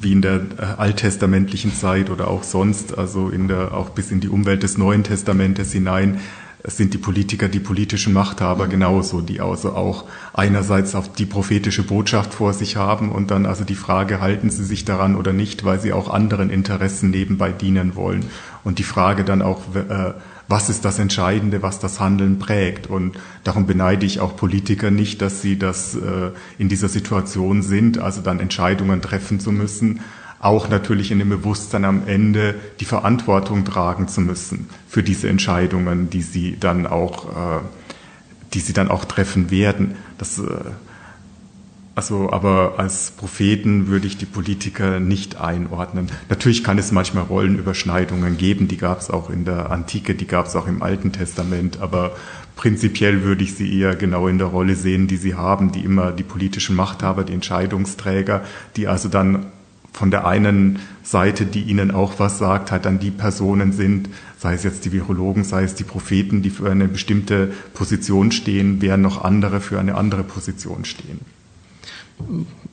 wie 0.00 0.12
in 0.12 0.22
der 0.22 0.40
äh, 0.58 0.62
alttestamentlichen 0.76 1.74
Zeit 1.74 2.10
oder 2.10 2.28
auch 2.28 2.42
sonst, 2.42 2.96
also 2.98 3.30
in 3.30 3.48
der 3.48 3.72
auch 3.72 3.90
bis 3.90 4.10
in 4.10 4.20
die 4.20 4.28
Umwelt 4.28 4.62
des 4.62 4.76
Neuen 4.76 5.02
Testamentes 5.02 5.72
hinein 5.72 6.20
es 6.66 6.76
sind 6.76 6.94
die 6.94 6.98
Politiker, 6.98 7.48
die 7.48 7.60
politischen 7.60 8.12
Machthaber 8.12 8.66
genauso, 8.66 9.20
die 9.20 9.40
also 9.40 9.74
auch 9.74 10.04
einerseits 10.32 10.96
auf 10.96 11.12
die 11.12 11.24
prophetische 11.24 11.84
Botschaft 11.84 12.34
vor 12.34 12.52
sich 12.52 12.74
haben 12.74 13.12
und 13.12 13.30
dann 13.30 13.46
also 13.46 13.62
die 13.62 13.76
Frage, 13.76 14.20
halten 14.20 14.50
sie 14.50 14.64
sich 14.64 14.84
daran 14.84 15.14
oder 15.14 15.32
nicht, 15.32 15.64
weil 15.64 15.78
sie 15.78 15.92
auch 15.92 16.10
anderen 16.10 16.50
Interessen 16.50 17.10
nebenbei 17.10 17.52
dienen 17.52 17.94
wollen. 17.94 18.26
Und 18.64 18.80
die 18.80 18.82
Frage 18.82 19.22
dann 19.22 19.42
auch, 19.42 19.60
äh, 19.76 20.14
was 20.48 20.68
ist 20.68 20.84
das 20.84 20.98
Entscheidende, 20.98 21.62
was 21.62 21.78
das 21.78 22.00
Handeln 22.00 22.40
prägt. 22.40 22.88
Und 22.88 23.16
darum 23.44 23.66
beneide 23.66 24.04
ich 24.04 24.18
auch 24.18 24.36
Politiker 24.36 24.90
nicht, 24.90 25.22
dass 25.22 25.42
sie 25.42 25.58
das 25.60 25.94
äh, 25.94 26.32
in 26.58 26.68
dieser 26.68 26.88
Situation 26.88 27.62
sind, 27.62 27.98
also 27.98 28.22
dann 28.22 28.40
Entscheidungen 28.40 29.02
treffen 29.02 29.38
zu 29.38 29.52
müssen, 29.52 30.00
auch 30.38 30.68
natürlich 30.68 31.10
in 31.10 31.18
dem 31.18 31.30
Bewusstsein 31.30 31.84
am 31.84 32.06
Ende 32.06 32.54
die 32.80 32.84
Verantwortung 32.84 33.64
tragen 33.64 34.08
zu 34.08 34.20
müssen 34.20 34.68
für 34.88 35.02
diese 35.02 35.28
Entscheidungen, 35.28 36.10
die 36.10 36.22
sie 36.22 36.56
dann 36.58 36.86
auch, 36.86 37.26
äh, 37.30 37.60
die 38.52 38.60
sie 38.60 38.72
dann 38.72 38.88
auch 38.90 39.04
treffen 39.04 39.50
werden. 39.50 39.96
Das, 40.18 40.38
äh, 40.38 40.44
also, 41.94 42.30
aber 42.30 42.74
als 42.76 43.12
Propheten 43.12 43.88
würde 43.88 44.06
ich 44.06 44.18
die 44.18 44.26
Politiker 44.26 45.00
nicht 45.00 45.40
einordnen. 45.40 46.08
Natürlich 46.28 46.62
kann 46.62 46.76
es 46.76 46.92
manchmal 46.92 47.24
Rollenüberschneidungen 47.24 48.36
geben, 48.36 48.68
die 48.68 48.76
gab 48.76 49.00
es 49.00 49.10
auch 49.10 49.30
in 49.30 49.46
der 49.46 49.70
Antike, 49.70 50.14
die 50.14 50.26
gab 50.26 50.44
es 50.44 50.56
auch 50.56 50.66
im 50.66 50.82
Alten 50.82 51.12
Testament, 51.12 51.80
aber 51.80 52.14
prinzipiell 52.54 53.22
würde 53.22 53.44
ich 53.44 53.54
sie 53.54 53.80
eher 53.80 53.96
genau 53.96 54.28
in 54.28 54.36
der 54.36 54.48
Rolle 54.48 54.76
sehen, 54.76 55.06
die 55.06 55.16
sie 55.16 55.36
haben, 55.36 55.72
die 55.72 55.84
immer 55.84 56.12
die 56.12 56.22
politischen 56.22 56.76
Machthaber, 56.76 57.24
die 57.24 57.32
Entscheidungsträger, 57.32 58.44
die 58.76 58.88
also 58.88 59.08
dann 59.08 59.46
von 59.96 60.10
der 60.10 60.26
einen 60.26 60.80
Seite, 61.02 61.46
die 61.46 61.62
ihnen 61.62 61.90
auch 61.90 62.18
was 62.18 62.36
sagt, 62.38 62.70
halt 62.70 62.84
dann 62.84 62.98
die 62.98 63.10
Personen 63.10 63.72
sind, 63.72 64.10
sei 64.36 64.52
es 64.52 64.62
jetzt 64.62 64.84
die 64.84 64.92
Virologen, 64.92 65.42
sei 65.42 65.64
es 65.64 65.74
die 65.74 65.84
Propheten, 65.84 66.42
die 66.42 66.50
für 66.50 66.70
eine 66.70 66.86
bestimmte 66.86 67.50
Position 67.72 68.30
stehen, 68.30 68.82
während 68.82 69.02
noch 69.02 69.24
andere 69.24 69.62
für 69.62 69.80
eine 69.80 69.94
andere 69.94 70.22
Position 70.22 70.84
stehen. 70.84 71.20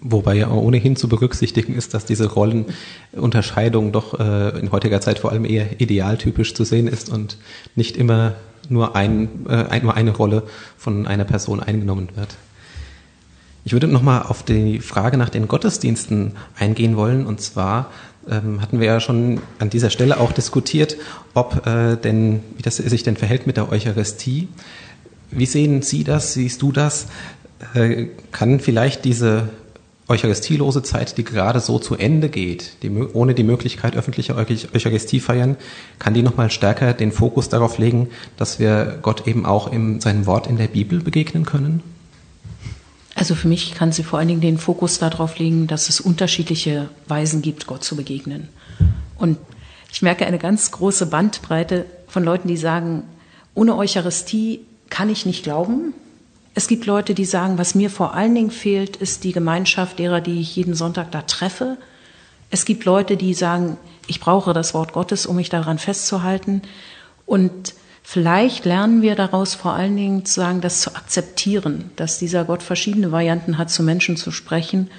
Wobei 0.01 0.35
ja 0.35 0.51
ohnehin 0.51 0.97
zu 0.97 1.07
berücksichtigen 1.07 1.75
ist, 1.75 1.93
dass 1.93 2.03
diese 2.03 2.29
Rollenunterscheidung 2.29 3.93
doch 3.93 4.19
äh, 4.19 4.59
in 4.59 4.73
heutiger 4.73 4.99
Zeit 4.99 5.19
vor 5.19 5.31
allem 5.31 5.45
eher 5.45 5.79
idealtypisch 5.79 6.53
zu 6.53 6.65
sehen 6.65 6.87
ist 6.87 7.09
und 7.09 7.37
nicht 7.75 7.95
immer 7.95 8.35
nur, 8.67 8.97
ein, 8.97 9.45
äh, 9.47 9.79
nur 9.79 9.95
eine 9.95 10.11
Rolle 10.11 10.43
von 10.77 11.07
einer 11.07 11.23
Person 11.23 11.61
eingenommen 11.61 12.09
wird. 12.15 12.35
Ich 13.65 13.71
würde 13.71 13.87
nochmal 13.87 14.23
auf 14.23 14.43
die 14.43 14.79
Frage 14.79 15.17
nach 15.17 15.29
den 15.29 15.47
Gottesdiensten 15.47 16.33
eingehen 16.57 16.97
wollen. 16.97 17.25
Und 17.25 17.39
zwar 17.41 17.91
ähm, 18.29 18.61
hatten 18.61 18.79
wir 18.79 18.87
ja 18.87 18.99
schon 18.99 19.41
an 19.59 19.69
dieser 19.69 19.89
Stelle 19.89 20.19
auch 20.19 20.31
diskutiert, 20.31 20.97
ob 21.33 21.65
äh, 21.65 21.95
denn, 21.95 22.41
wie 22.57 22.61
das 22.61 22.77
sich 22.77 23.03
denn 23.03 23.15
verhält 23.15 23.47
mit 23.47 23.57
der 23.57 23.71
Eucharistie. 23.71 24.49
Wie 25.31 25.45
sehen 25.45 25.81
Sie 25.81 26.03
das? 26.03 26.33
Siehst 26.33 26.61
du 26.61 26.71
das? 26.71 27.07
Äh, 27.73 28.07
kann 28.31 28.59
vielleicht 28.59 29.05
diese 29.05 29.49
eucharistielose 30.09 30.83
Zeit, 30.83 31.17
die 31.17 31.23
gerade 31.23 31.61
so 31.61 31.79
zu 31.79 31.95
Ende 31.95 32.27
geht, 32.27 32.83
die, 32.83 32.89
ohne 32.91 33.33
die 33.33 33.43
Möglichkeit 33.43 33.95
öffentlicher 33.95 34.35
Eucharistie 34.35 35.21
feiern, 35.21 35.55
kann 35.97 36.13
die 36.13 36.23
nochmal 36.23 36.51
stärker 36.51 36.93
den 36.93 37.13
Fokus 37.13 37.47
darauf 37.47 37.77
legen, 37.77 38.09
dass 38.35 38.59
wir 38.59 38.99
Gott 39.01 39.27
eben 39.27 39.45
auch 39.45 39.71
in 39.71 40.01
seinem 40.01 40.25
Wort 40.25 40.47
in 40.47 40.57
der 40.57 40.67
Bibel 40.67 40.99
begegnen 40.99 41.45
können? 41.45 41.81
Also 43.15 43.35
für 43.35 43.47
mich 43.47 43.73
kann 43.73 43.91
sie 43.91 44.03
vor 44.03 44.19
allen 44.19 44.27
Dingen 44.27 44.41
den 44.41 44.57
Fokus 44.57 44.99
darauf 44.99 45.37
legen, 45.37 45.67
dass 45.67 45.89
es 45.89 46.01
unterschiedliche 46.01 46.89
Weisen 47.07 47.41
gibt, 47.41 47.67
Gott 47.67 47.83
zu 47.83 47.95
begegnen. 47.95 48.49
Und 49.17 49.37
ich 49.91 50.01
merke 50.01 50.25
eine 50.25 50.39
ganz 50.39 50.71
große 50.71 51.05
Bandbreite 51.05 51.85
von 52.07 52.23
Leuten, 52.23 52.47
die 52.47 52.57
sagen, 52.57 53.03
ohne 53.53 53.75
Eucharistie 53.75 54.61
kann 54.89 55.09
ich 55.09 55.25
nicht 55.25 55.43
glauben. 55.43 55.93
Es 56.55 56.67
gibt 56.67 56.85
Leute, 56.85 57.13
die 57.13 57.25
sagen, 57.25 57.57
was 57.57 57.75
mir 57.75 57.89
vor 57.89 58.13
allen 58.13 58.33
Dingen 58.33 58.51
fehlt, 58.51 58.95
ist 58.95 59.23
die 59.23 59.31
Gemeinschaft 59.31 59.99
derer, 59.99 60.21
die 60.21 60.41
ich 60.41 60.55
jeden 60.55 60.73
Sonntag 60.73 61.11
da 61.11 61.21
treffe. 61.21 61.77
Es 62.49 62.65
gibt 62.65 62.85
Leute, 62.85 63.17
die 63.17 63.33
sagen, 63.33 63.77
ich 64.07 64.19
brauche 64.19 64.53
das 64.53 64.73
Wort 64.73 64.93
Gottes, 64.93 65.25
um 65.25 65.35
mich 65.35 65.49
daran 65.49 65.79
festzuhalten. 65.79 66.63
Und 67.25 67.73
Vielleicht 68.05 68.65
lernen 68.65 69.01
wir 69.01 69.15
daraus 69.15 69.55
vor 69.55 69.73
allen 69.73 69.95
Dingen 69.95 70.25
zu 70.25 70.41
sagen, 70.41 70.59
das 70.59 70.81
zu 70.81 70.93
akzeptieren, 70.95 71.89
dass 71.95 72.19
dieser 72.19 72.43
Gott 72.43 72.61
verschiedene 72.61 73.11
Varianten 73.11 73.57
hat, 73.57 73.71
zu 73.71 73.81
Menschen 73.81 74.17
zu 74.17 74.29
sprechen 74.29 74.91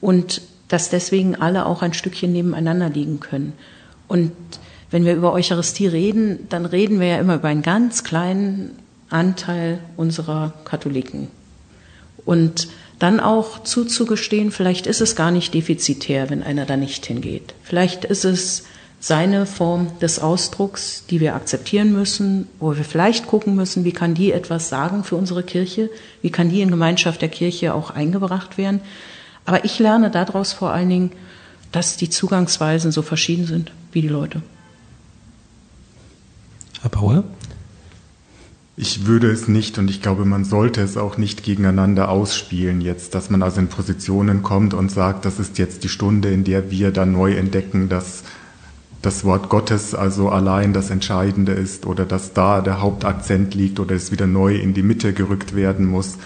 und 0.00 0.40
dass 0.68 0.88
deswegen 0.88 1.34
alle 1.34 1.66
auch 1.66 1.82
ein 1.82 1.92
Stückchen 1.92 2.32
nebeneinander 2.32 2.88
liegen 2.88 3.20
können. 3.20 3.52
Und 4.06 4.32
wenn 4.90 5.04
wir 5.04 5.14
über 5.14 5.32
Eucharistie 5.32 5.88
reden, 5.88 6.46
dann 6.48 6.64
reden 6.64 7.00
wir 7.00 7.08
ja 7.08 7.18
immer 7.18 7.34
über 7.34 7.48
einen 7.48 7.62
ganz 7.62 8.04
kleinen 8.04 8.70
Anteil 9.10 9.80
unserer 9.96 10.54
Katholiken. 10.64 11.28
Und 12.24 12.68
dann 12.98 13.18
auch 13.18 13.64
zuzugestehen, 13.64 14.52
vielleicht 14.52 14.86
ist 14.86 15.00
es 15.00 15.16
gar 15.16 15.32
nicht 15.32 15.52
defizitär, 15.52 16.30
wenn 16.30 16.42
einer 16.42 16.66
da 16.66 16.76
nicht 16.76 17.04
hingeht. 17.04 17.54
Vielleicht 17.64 18.04
ist 18.04 18.24
es 18.24 18.64
seine 19.02 19.46
Form 19.46 19.98
des 19.98 20.20
Ausdrucks, 20.20 21.04
die 21.10 21.18
wir 21.18 21.34
akzeptieren 21.34 21.92
müssen, 21.92 22.46
wo 22.60 22.76
wir 22.76 22.84
vielleicht 22.84 23.26
gucken 23.26 23.56
müssen, 23.56 23.84
wie 23.84 23.90
kann 23.90 24.14
die 24.14 24.30
etwas 24.30 24.68
sagen 24.68 25.02
für 25.02 25.16
unsere 25.16 25.42
Kirche, 25.42 25.90
wie 26.22 26.30
kann 26.30 26.50
die 26.50 26.60
in 26.60 26.70
Gemeinschaft 26.70 27.20
der 27.20 27.28
Kirche 27.28 27.74
auch 27.74 27.90
eingebracht 27.90 28.58
werden. 28.58 28.80
Aber 29.44 29.64
ich 29.64 29.80
lerne 29.80 30.12
daraus 30.12 30.52
vor 30.52 30.70
allen 30.70 30.88
Dingen, 30.88 31.10
dass 31.72 31.96
die 31.96 32.10
Zugangsweisen 32.10 32.92
so 32.92 33.02
verschieden 33.02 33.44
sind 33.44 33.72
wie 33.90 34.02
die 34.02 34.08
Leute. 34.08 34.40
Herr 36.80 36.90
Bauer? 36.90 37.24
Ich 38.76 39.06
würde 39.06 39.32
es 39.32 39.48
nicht 39.48 39.78
und 39.78 39.90
ich 39.90 40.00
glaube, 40.00 40.24
man 40.24 40.44
sollte 40.44 40.80
es 40.80 40.96
auch 40.96 41.18
nicht 41.18 41.42
gegeneinander 41.42 42.08
ausspielen 42.08 42.80
jetzt, 42.80 43.16
dass 43.16 43.30
man 43.30 43.42
also 43.42 43.58
in 43.58 43.68
Positionen 43.68 44.44
kommt 44.44 44.74
und 44.74 44.92
sagt, 44.92 45.24
das 45.24 45.40
ist 45.40 45.58
jetzt 45.58 45.82
die 45.82 45.88
Stunde, 45.88 46.30
in 46.30 46.44
der 46.44 46.70
wir 46.70 46.92
dann 46.92 47.10
neu 47.10 47.34
entdecken, 47.34 47.88
dass 47.88 48.22
das 49.02 49.24
Wort 49.24 49.48
Gottes 49.48 49.94
also 49.94 50.28
allein 50.28 50.72
das 50.72 50.90
Entscheidende 50.90 51.52
ist 51.52 51.86
oder 51.86 52.06
dass 52.06 52.32
da 52.32 52.60
der 52.60 52.80
Hauptakzent 52.80 53.54
liegt 53.54 53.80
oder 53.80 53.96
es 53.96 54.12
wieder 54.12 54.28
neu 54.28 54.54
in 54.56 54.74
die 54.74 54.84
Mitte 54.84 55.12
gerückt 55.12 55.54
werden 55.56 55.86
muss. 55.86 56.18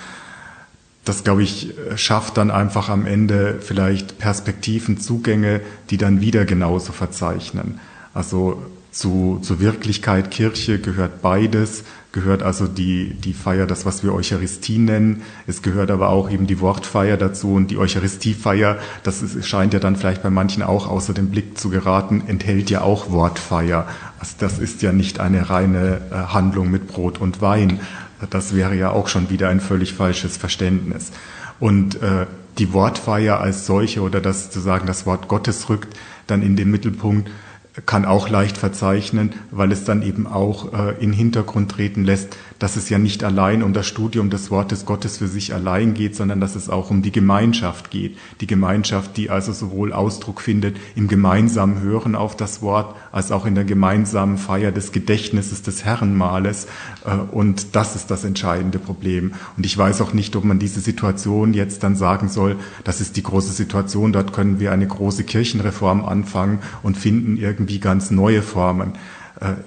Das, 1.04 1.24
glaube 1.24 1.42
ich, 1.42 1.72
schafft 1.94 2.36
dann 2.36 2.50
einfach 2.50 2.88
am 2.88 3.06
Ende 3.06 3.58
vielleicht 3.60 4.18
Perspektiven, 4.18 4.98
Zugänge, 4.98 5.60
die 5.88 5.96
dann 5.96 6.20
wieder 6.20 6.44
genauso 6.44 6.92
verzeichnen. 6.92 7.80
Also 8.12 8.62
zu, 8.96 9.38
zur 9.42 9.60
Wirklichkeit 9.60 10.30
Kirche 10.30 10.78
gehört 10.78 11.20
beides, 11.20 11.84
gehört 12.12 12.42
also 12.42 12.66
die, 12.66 13.12
die 13.12 13.34
Feier, 13.34 13.66
das, 13.66 13.84
was 13.84 14.02
wir 14.02 14.14
Eucharistie 14.14 14.78
nennen. 14.78 15.22
Es 15.46 15.60
gehört 15.60 15.90
aber 15.90 16.08
auch 16.08 16.30
eben 16.30 16.46
die 16.46 16.60
Wortfeier 16.60 17.18
dazu 17.18 17.52
und 17.52 17.70
die 17.70 17.76
Eucharistiefeier, 17.76 18.78
das 19.02 19.20
ist, 19.20 19.46
scheint 19.46 19.74
ja 19.74 19.80
dann 19.80 19.96
vielleicht 19.96 20.22
bei 20.22 20.30
manchen 20.30 20.62
auch 20.62 20.88
außer 20.88 21.12
dem 21.12 21.28
Blick 21.28 21.58
zu 21.58 21.68
geraten, 21.68 22.22
enthält 22.26 22.70
ja 22.70 22.80
auch 22.80 23.10
Wortfeier. 23.10 23.86
Also 24.18 24.36
das 24.38 24.58
ist 24.58 24.80
ja 24.80 24.92
nicht 24.92 25.20
eine 25.20 25.50
reine 25.50 26.00
äh, 26.10 26.14
Handlung 26.32 26.70
mit 26.70 26.88
Brot 26.88 27.20
und 27.20 27.42
Wein. 27.42 27.80
Das 28.30 28.56
wäre 28.56 28.74
ja 28.74 28.92
auch 28.92 29.08
schon 29.08 29.28
wieder 29.28 29.50
ein 29.50 29.60
völlig 29.60 29.92
falsches 29.92 30.38
Verständnis. 30.38 31.12
Und 31.60 32.02
äh, 32.02 32.26
die 32.56 32.72
Wortfeier 32.72 33.40
als 33.40 33.66
solche 33.66 34.00
oder 34.00 34.22
das 34.22 34.50
zu 34.50 34.60
sagen, 34.60 34.86
das 34.86 35.04
Wort 35.04 35.28
Gottes 35.28 35.68
rückt 35.68 35.94
dann 36.26 36.40
in 36.40 36.56
den 36.56 36.70
Mittelpunkt, 36.70 37.30
kann 37.84 38.04
auch 38.04 38.28
leicht 38.28 38.56
verzeichnen, 38.56 39.34
weil 39.50 39.70
es 39.72 39.84
dann 39.84 40.02
eben 40.02 40.26
auch 40.26 40.72
äh, 40.72 40.94
in 41.02 41.12
Hintergrund 41.12 41.70
treten 41.72 42.04
lässt, 42.04 42.36
dass 42.58 42.76
es 42.76 42.88
ja 42.88 42.98
nicht 42.98 43.24
allein 43.24 43.62
um 43.62 43.72
das 43.72 43.86
Studium 43.86 44.30
des 44.30 44.50
Wortes 44.50 44.86
Gottes 44.86 45.18
für 45.18 45.28
sich 45.28 45.54
allein 45.54 45.94
geht, 45.94 46.16
sondern 46.16 46.40
dass 46.40 46.56
es 46.56 46.70
auch 46.70 46.90
um 46.90 47.02
die 47.02 47.12
Gemeinschaft 47.12 47.90
geht. 47.90 48.16
Die 48.40 48.46
Gemeinschaft, 48.46 49.16
die 49.16 49.30
also 49.30 49.52
sowohl 49.52 49.92
Ausdruck 49.92 50.40
findet 50.40 50.76
im 50.94 51.08
gemeinsamen 51.08 51.80
Hören 51.80 52.14
auf 52.14 52.36
das 52.36 52.62
Wort, 52.62 52.94
als 53.12 53.32
auch 53.32 53.46
in 53.46 53.54
der 53.54 53.64
gemeinsamen 53.64 54.38
Feier 54.38 54.72
des 54.72 54.92
Gedächtnisses 54.92 55.62
des 55.62 55.84
Herrenmales. 55.84 56.66
Äh, 57.04 57.16
und 57.16 57.74
das 57.76 57.96
ist 57.96 58.10
das 58.10 58.24
entscheidende 58.24 58.78
Problem. 58.78 59.32
Und 59.56 59.66
ich 59.66 59.76
weiß 59.76 60.00
auch 60.00 60.12
nicht, 60.12 60.36
ob 60.36 60.44
man 60.44 60.58
diese 60.58 60.80
Situation 60.80 61.54
jetzt 61.54 61.82
dann 61.82 61.96
sagen 61.96 62.28
soll, 62.28 62.56
das 62.84 63.00
ist 63.00 63.16
die 63.16 63.22
große 63.22 63.52
Situation, 63.52 64.12
dort 64.12 64.32
können 64.32 64.60
wir 64.60 64.72
eine 64.72 64.86
große 64.86 65.24
Kirchenreform 65.24 66.04
anfangen 66.04 66.60
und 66.82 66.96
finden 66.96 67.36
irgendwie 67.36 67.80
ganz 67.80 68.10
neue 68.10 68.42
Formen 68.42 68.92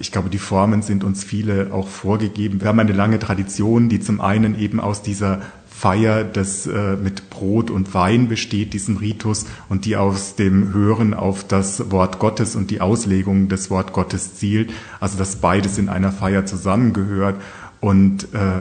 ich 0.00 0.10
glaube, 0.10 0.30
die 0.30 0.38
Formen 0.38 0.82
sind 0.82 1.04
uns 1.04 1.22
viele 1.22 1.72
auch 1.72 1.86
vorgegeben. 1.86 2.60
Wir 2.60 2.68
haben 2.68 2.80
eine 2.80 2.92
lange 2.92 3.18
Tradition, 3.18 3.88
die 3.88 4.00
zum 4.00 4.20
einen 4.20 4.58
eben 4.58 4.80
aus 4.80 5.02
dieser 5.02 5.42
Feier, 5.68 6.24
das 6.24 6.66
äh, 6.66 6.96
mit 6.96 7.30
Brot 7.30 7.70
und 7.70 7.94
Wein 7.94 8.28
besteht, 8.28 8.74
diesem 8.74 8.98
Ritus, 8.98 9.46
und 9.70 9.86
die 9.86 9.96
aus 9.96 10.34
dem 10.34 10.74
Hören 10.74 11.14
auf 11.14 11.46
das 11.46 11.90
Wort 11.90 12.18
Gottes 12.18 12.54
und 12.54 12.70
die 12.70 12.82
Auslegung 12.82 13.48
des 13.48 13.70
Wort 13.70 13.94
Gottes 13.94 14.34
zielt. 14.34 14.72
Also 14.98 15.16
dass 15.16 15.36
beides 15.36 15.78
in 15.78 15.88
einer 15.88 16.12
Feier 16.12 16.44
zusammengehört. 16.44 17.40
Und 17.80 18.34
äh, 18.34 18.58
äh, 18.58 18.60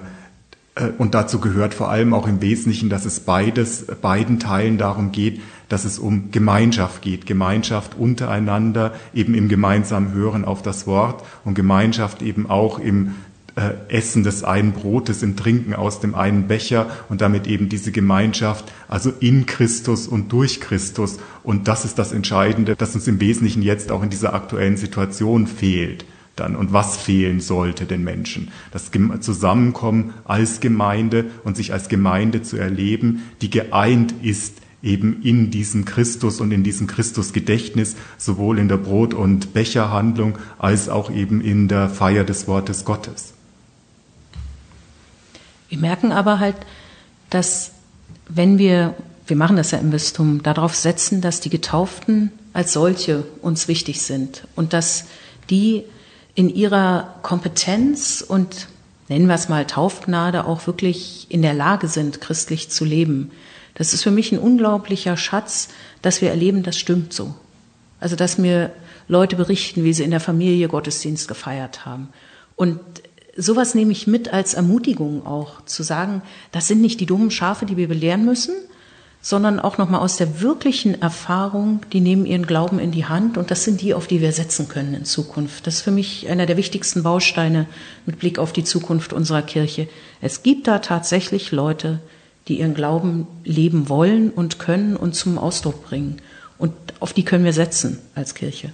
und 0.97 1.13
dazu 1.13 1.39
gehört 1.39 1.73
vor 1.73 1.89
allem 1.89 2.13
auch 2.13 2.27
im 2.27 2.41
Wesentlichen, 2.41 2.89
dass 2.89 3.05
es 3.05 3.21
beides, 3.21 3.85
beiden 4.01 4.39
Teilen 4.39 4.77
darum 4.77 5.11
geht, 5.11 5.41
dass 5.67 5.83
es 5.83 5.99
um 5.99 6.31
Gemeinschaft 6.31 7.01
geht. 7.01 7.25
Gemeinschaft 7.25 7.97
untereinander, 7.97 8.93
eben 9.13 9.33
im 9.35 9.49
gemeinsamen 9.49 10.13
Hören 10.13 10.45
auf 10.45 10.61
das 10.61 10.87
Wort 10.87 11.23
und 11.43 11.55
Gemeinschaft 11.55 12.21
eben 12.21 12.49
auch 12.49 12.79
im 12.79 13.15
äh, 13.55 13.71
Essen 13.89 14.23
des 14.23 14.43
einen 14.43 14.71
Brotes, 14.71 15.21
im 15.21 15.35
Trinken 15.35 15.73
aus 15.73 15.99
dem 15.99 16.15
einen 16.15 16.47
Becher 16.47 16.87
und 17.09 17.21
damit 17.21 17.47
eben 17.47 17.67
diese 17.67 17.91
Gemeinschaft, 17.91 18.71
also 18.87 19.11
in 19.19 19.45
Christus 19.45 20.07
und 20.07 20.31
durch 20.31 20.61
Christus. 20.61 21.17
Und 21.43 21.67
das 21.67 21.83
ist 21.83 21.99
das 21.99 22.13
Entscheidende, 22.13 22.75
das 22.75 22.95
uns 22.95 23.07
im 23.07 23.19
Wesentlichen 23.19 23.61
jetzt 23.61 23.91
auch 23.91 24.01
in 24.01 24.09
dieser 24.09 24.33
aktuellen 24.33 24.77
Situation 24.77 25.45
fehlt 25.45 26.05
dann 26.39 26.55
und 26.55 26.73
was 26.73 26.97
fehlen 26.97 27.39
sollte 27.39 27.85
den 27.85 28.03
Menschen. 28.03 28.49
Das 28.71 28.91
Zusammenkommen 29.21 30.13
als 30.25 30.59
Gemeinde 30.59 31.25
und 31.43 31.57
sich 31.57 31.73
als 31.73 31.89
Gemeinde 31.89 32.41
zu 32.41 32.57
erleben, 32.57 33.23
die 33.41 33.49
geeint 33.49 34.13
ist 34.21 34.59
eben 34.81 35.21
in 35.23 35.51
diesem 35.51 35.85
Christus 35.85 36.39
und 36.39 36.51
in 36.51 36.63
diesem 36.63 36.87
Christusgedächtnis, 36.87 37.95
sowohl 38.17 38.59
in 38.59 38.69
der 38.69 38.77
Brot- 38.77 39.13
und 39.13 39.53
Becherhandlung 39.53 40.37
als 40.57 40.89
auch 40.89 41.11
eben 41.11 41.41
in 41.41 41.67
der 41.67 41.89
Feier 41.89 42.23
des 42.23 42.47
Wortes 42.47 42.85
Gottes. 42.85 43.33
Wir 45.67 45.77
merken 45.77 46.11
aber 46.11 46.39
halt, 46.39 46.55
dass 47.29 47.71
wenn 48.27 48.57
wir, 48.57 48.95
wir 49.27 49.35
machen 49.35 49.57
das 49.57 49.71
ja 49.71 49.79
im 49.79 49.91
Bistum, 49.91 50.41
darauf 50.41 50.75
setzen, 50.75 51.21
dass 51.21 51.41
die 51.41 51.49
Getauften 51.49 52.31
als 52.53 52.73
solche 52.73 53.23
uns 53.41 53.67
wichtig 53.67 54.01
sind 54.01 54.47
und 54.55 54.73
dass 54.73 55.05
die 55.49 55.83
in 56.39 56.47
ihrer 56.47 57.15
Kompetenz 57.21 58.23
und 58.25 58.69
nennen 59.09 59.27
wir 59.27 59.35
es 59.35 59.49
mal 59.49 59.65
Taufgnade 59.65 60.45
auch 60.45 60.67
wirklich 60.67 61.27
in 61.27 61.41
der 61.41 61.53
Lage 61.53 61.89
sind, 61.89 62.21
christlich 62.21 62.69
zu 62.69 62.85
leben. 62.85 63.31
Das 63.75 63.93
ist 63.93 64.03
für 64.03 64.11
mich 64.11 64.31
ein 64.31 64.39
unglaublicher 64.39 65.17
Schatz, 65.17 65.67
dass 66.01 66.21
wir 66.21 66.29
erleben, 66.29 66.63
das 66.63 66.77
stimmt 66.77 67.11
so. 67.11 67.35
Also, 67.99 68.15
dass 68.15 68.37
mir 68.37 68.71
Leute 69.09 69.35
berichten, 69.35 69.83
wie 69.83 69.91
sie 69.91 70.05
in 70.05 70.11
der 70.11 70.21
Familie 70.21 70.69
Gottesdienst 70.69 71.27
gefeiert 71.27 71.85
haben. 71.85 72.07
Und 72.55 72.79
sowas 73.35 73.75
nehme 73.75 73.91
ich 73.91 74.07
mit 74.07 74.31
als 74.31 74.53
Ermutigung 74.53 75.25
auch, 75.25 75.65
zu 75.65 75.83
sagen, 75.83 76.21
das 76.53 76.69
sind 76.69 76.79
nicht 76.79 77.01
die 77.01 77.05
dummen 77.05 77.31
Schafe, 77.31 77.65
die 77.65 77.75
wir 77.75 77.89
belehren 77.89 78.23
müssen, 78.23 78.55
sondern 79.21 79.59
auch 79.59 79.77
nochmal 79.77 79.99
aus 79.99 80.15
der 80.15 80.41
wirklichen 80.41 81.01
Erfahrung, 81.01 81.81
die 81.91 81.99
nehmen 81.99 82.25
ihren 82.25 82.45
Glauben 82.45 82.79
in 82.79 82.91
die 82.91 83.05
Hand 83.05 83.37
und 83.37 83.51
das 83.51 83.63
sind 83.63 83.81
die, 83.81 83.93
auf 83.93 84.07
die 84.07 84.21
wir 84.21 84.31
setzen 84.31 84.69
können 84.69 84.93
in 84.93 85.05
Zukunft. 85.05 85.67
Das 85.67 85.75
ist 85.75 85.81
für 85.81 85.91
mich 85.91 86.29
einer 86.29 86.45
der 86.45 86.57
wichtigsten 86.57 87.03
Bausteine 87.03 87.67
mit 88.05 88.19
Blick 88.19 88.39
auf 88.39 88.53
die 88.53 88.63
Zukunft 88.63 89.11
unserer 89.11 89.41
Kirche. 89.41 89.89
Es 90.21 90.41
gibt 90.41 90.67
da 90.67 90.79
tatsächlich 90.79 91.51
Leute, 91.51 91.99
die 92.47 92.59
ihren 92.59 92.73
Glauben 92.73 93.27
leben 93.43 93.89
wollen 93.89 94.29
und 94.29 94.57
können 94.57 94.95
und 94.95 95.15
zum 95.15 95.37
Ausdruck 95.37 95.83
bringen. 95.83 96.21
Und 96.57 96.73
auf 96.99 97.13
die 97.13 97.23
können 97.23 97.45
wir 97.45 97.53
setzen 97.53 97.99
als 98.15 98.35
Kirche. 98.35 98.71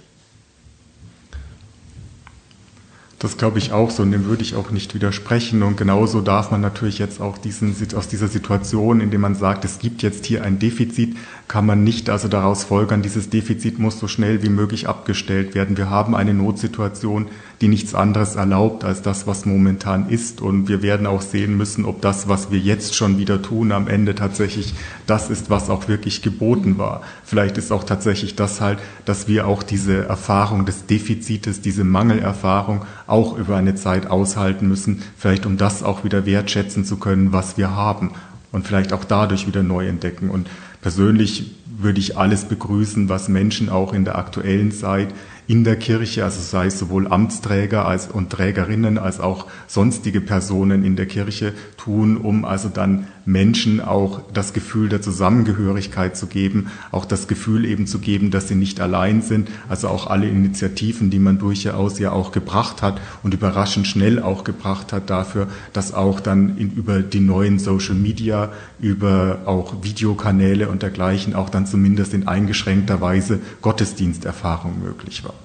Das 3.18 3.38
glaube 3.38 3.58
ich 3.58 3.72
auch 3.72 3.90
so 3.90 4.02
und 4.02 4.12
dem 4.12 4.26
würde 4.26 4.42
ich 4.42 4.56
auch 4.56 4.70
nicht 4.70 4.94
widersprechen. 4.94 5.62
Und 5.62 5.76
genauso 5.76 6.20
darf 6.20 6.50
man 6.50 6.60
natürlich 6.60 6.98
jetzt 6.98 7.20
auch 7.20 7.38
diesen, 7.38 7.74
aus 7.96 8.08
dieser 8.08 8.28
Situation, 8.28 9.00
in 9.00 9.10
der 9.10 9.18
man 9.18 9.34
sagt, 9.34 9.64
es 9.64 9.78
gibt 9.78 10.02
jetzt 10.02 10.26
hier 10.26 10.44
ein 10.44 10.58
Defizit, 10.58 11.16
kann 11.48 11.64
man 11.64 11.84
nicht 11.84 12.10
also 12.10 12.26
daraus 12.26 12.64
folgern, 12.64 13.02
dieses 13.02 13.30
Defizit 13.30 13.78
muss 13.78 14.00
so 14.00 14.08
schnell 14.08 14.42
wie 14.42 14.48
möglich 14.48 14.88
abgestellt 14.88 15.54
werden. 15.54 15.76
Wir 15.76 15.90
haben 15.90 16.16
eine 16.16 16.34
Notsituation, 16.34 17.28
die 17.60 17.68
nichts 17.68 17.94
anderes 17.94 18.34
erlaubt 18.34 18.82
als 18.82 19.00
das, 19.00 19.28
was 19.28 19.46
momentan 19.46 20.08
ist. 20.08 20.40
Und 20.40 20.68
wir 20.68 20.82
werden 20.82 21.06
auch 21.06 21.22
sehen 21.22 21.56
müssen, 21.56 21.84
ob 21.84 22.02
das, 22.02 22.28
was 22.28 22.50
wir 22.50 22.58
jetzt 22.58 22.96
schon 22.96 23.18
wieder 23.18 23.42
tun, 23.42 23.70
am 23.70 23.86
Ende 23.86 24.16
tatsächlich 24.16 24.74
das 25.06 25.30
ist, 25.30 25.48
was 25.48 25.70
auch 25.70 25.86
wirklich 25.86 26.20
geboten 26.20 26.78
war. 26.78 27.02
Vielleicht 27.24 27.58
ist 27.58 27.70
auch 27.70 27.84
tatsächlich 27.84 28.34
das 28.34 28.60
halt, 28.60 28.80
dass 29.04 29.28
wir 29.28 29.46
auch 29.46 29.62
diese 29.62 30.04
Erfahrung 30.04 30.66
des 30.66 30.86
Defizites, 30.86 31.60
diese 31.60 31.84
Mangelerfahrung 31.84 32.84
auch 33.06 33.38
über 33.38 33.56
eine 33.56 33.76
Zeit 33.76 34.08
aushalten 34.08 34.66
müssen, 34.66 35.02
vielleicht 35.16 35.46
um 35.46 35.56
das 35.56 35.84
auch 35.84 36.02
wieder 36.02 36.26
wertschätzen 36.26 36.84
zu 36.84 36.96
können, 36.96 37.32
was 37.32 37.56
wir 37.56 37.70
haben 37.76 38.10
und 38.50 38.66
vielleicht 38.66 38.92
auch 38.92 39.04
dadurch 39.04 39.46
wieder 39.46 39.62
neu 39.62 39.86
entdecken. 39.86 40.30
Und 40.30 40.48
persönlich 40.86 41.50
würde 41.80 41.98
ich 41.98 42.16
alles 42.16 42.44
begrüßen, 42.44 43.08
was 43.08 43.28
Menschen 43.28 43.70
auch 43.70 43.92
in 43.92 44.04
der 44.04 44.16
aktuellen 44.16 44.70
Zeit 44.70 45.12
in 45.48 45.64
der 45.64 45.76
Kirche, 45.76 46.24
also 46.24 46.40
sei 46.40 46.66
es 46.66 46.78
sowohl 46.78 47.06
Amtsträger 47.06 47.86
als 47.86 48.08
und 48.08 48.30
Trägerinnen 48.30 48.98
als 48.98 49.20
auch 49.20 49.46
sonstige 49.66 50.20
Personen 50.20 50.84
in 50.84 50.96
der 50.96 51.06
Kirche 51.06 51.52
tun, 51.76 52.16
um 52.16 52.44
also 52.44 52.68
dann 52.68 53.06
Menschen 53.24 53.80
auch 53.80 54.20
das 54.32 54.52
Gefühl 54.52 54.88
der 54.88 55.02
Zusammengehörigkeit 55.02 56.16
zu 56.16 56.26
geben, 56.26 56.68
auch 56.92 57.04
das 57.04 57.28
Gefühl 57.28 57.64
eben 57.64 57.86
zu 57.86 57.98
geben, 57.98 58.30
dass 58.30 58.48
sie 58.48 58.54
nicht 58.54 58.80
allein 58.80 59.22
sind, 59.22 59.50
also 59.68 59.88
auch 59.88 60.06
alle 60.06 60.28
Initiativen, 60.28 61.10
die 61.10 61.18
man 61.18 61.38
durchaus 61.38 61.98
ja 61.98 62.12
auch 62.12 62.32
gebracht 62.32 62.82
hat 62.82 63.00
und 63.22 63.34
überraschend 63.34 63.86
schnell 63.86 64.20
auch 64.20 64.44
gebracht 64.44 64.92
hat 64.92 65.10
dafür, 65.10 65.48
dass 65.72 65.94
auch 65.94 66.20
dann 66.20 66.56
in, 66.56 66.72
über 66.72 67.00
die 67.00 67.20
neuen 67.20 67.58
Social 67.58 67.94
Media, 67.96 68.52
über 68.80 69.40
auch 69.46 69.82
Videokanäle 69.82 70.68
und 70.68 70.82
dergleichen 70.82 71.34
auch 71.34 71.50
dann 71.50 71.66
zumindest 71.66 72.14
in 72.14 72.28
eingeschränkter 72.28 73.00
Weise 73.00 73.40
Gottesdiensterfahrung 73.60 74.80
möglich 74.82 75.24
war. 75.24 75.35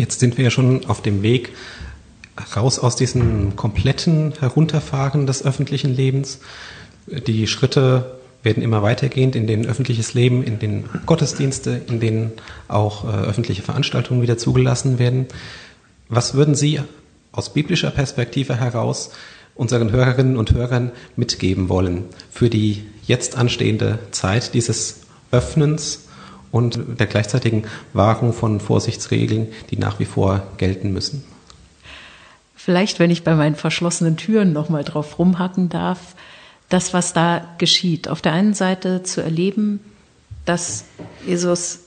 Jetzt 0.00 0.20
sind 0.20 0.38
wir 0.38 0.44
ja 0.44 0.50
schon 0.50 0.86
auf 0.86 1.02
dem 1.02 1.22
Weg 1.22 1.50
raus 2.56 2.78
aus 2.78 2.96
diesem 2.96 3.54
kompletten 3.54 4.32
Herunterfahren 4.40 5.26
des 5.26 5.44
öffentlichen 5.44 5.94
Lebens. 5.94 6.38
Die 7.06 7.46
Schritte 7.46 8.18
werden 8.42 8.62
immer 8.62 8.82
weitergehend 8.82 9.36
in 9.36 9.46
den 9.46 9.66
öffentliches 9.66 10.14
Leben, 10.14 10.42
in 10.42 10.58
den 10.58 10.84
Gottesdienste, 11.04 11.82
in 11.86 12.00
denen 12.00 12.32
auch 12.66 13.04
äh, 13.04 13.08
öffentliche 13.08 13.60
Veranstaltungen 13.60 14.22
wieder 14.22 14.38
zugelassen 14.38 14.98
werden. 14.98 15.26
Was 16.08 16.32
würden 16.32 16.54
Sie 16.54 16.80
aus 17.30 17.52
biblischer 17.52 17.90
Perspektive 17.90 18.56
heraus 18.56 19.10
unseren 19.54 19.92
Hörerinnen 19.92 20.38
und 20.38 20.54
Hörern 20.54 20.92
mitgeben 21.16 21.68
wollen 21.68 22.04
für 22.30 22.48
die 22.48 22.86
jetzt 23.06 23.36
anstehende 23.36 23.98
Zeit 24.12 24.54
dieses 24.54 25.02
Öffnens 25.30 26.06
und 26.52 26.78
der 26.98 27.06
gleichzeitigen 27.06 27.64
Wahrung 27.92 28.32
von 28.32 28.60
Vorsichtsregeln, 28.60 29.48
die 29.70 29.78
nach 29.78 29.98
wie 29.98 30.04
vor 30.04 30.42
gelten 30.56 30.92
müssen. 30.92 31.24
Vielleicht, 32.54 32.98
wenn 32.98 33.10
ich 33.10 33.24
bei 33.24 33.34
meinen 33.34 33.54
verschlossenen 33.54 34.16
Türen 34.16 34.52
nochmal 34.52 34.84
drauf 34.84 35.18
rumhacken 35.18 35.68
darf, 35.68 36.14
das, 36.68 36.92
was 36.92 37.12
da 37.12 37.42
geschieht. 37.58 38.08
Auf 38.08 38.20
der 38.20 38.32
einen 38.32 38.54
Seite 38.54 39.02
zu 39.02 39.22
erleben, 39.22 39.80
dass 40.44 40.84
Jesus 41.26 41.80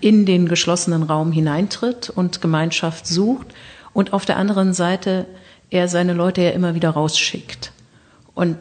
in 0.00 0.26
den 0.26 0.48
geschlossenen 0.48 1.02
Raum 1.02 1.32
hineintritt 1.32 2.10
und 2.10 2.40
Gemeinschaft 2.40 3.06
sucht 3.06 3.48
und 3.92 4.12
auf 4.12 4.24
der 4.24 4.36
anderen 4.36 4.74
Seite 4.74 5.26
er 5.70 5.88
seine 5.88 6.12
Leute 6.12 6.42
ja 6.42 6.50
immer 6.50 6.74
wieder 6.74 6.90
rausschickt. 6.90 7.72
Und 8.34 8.56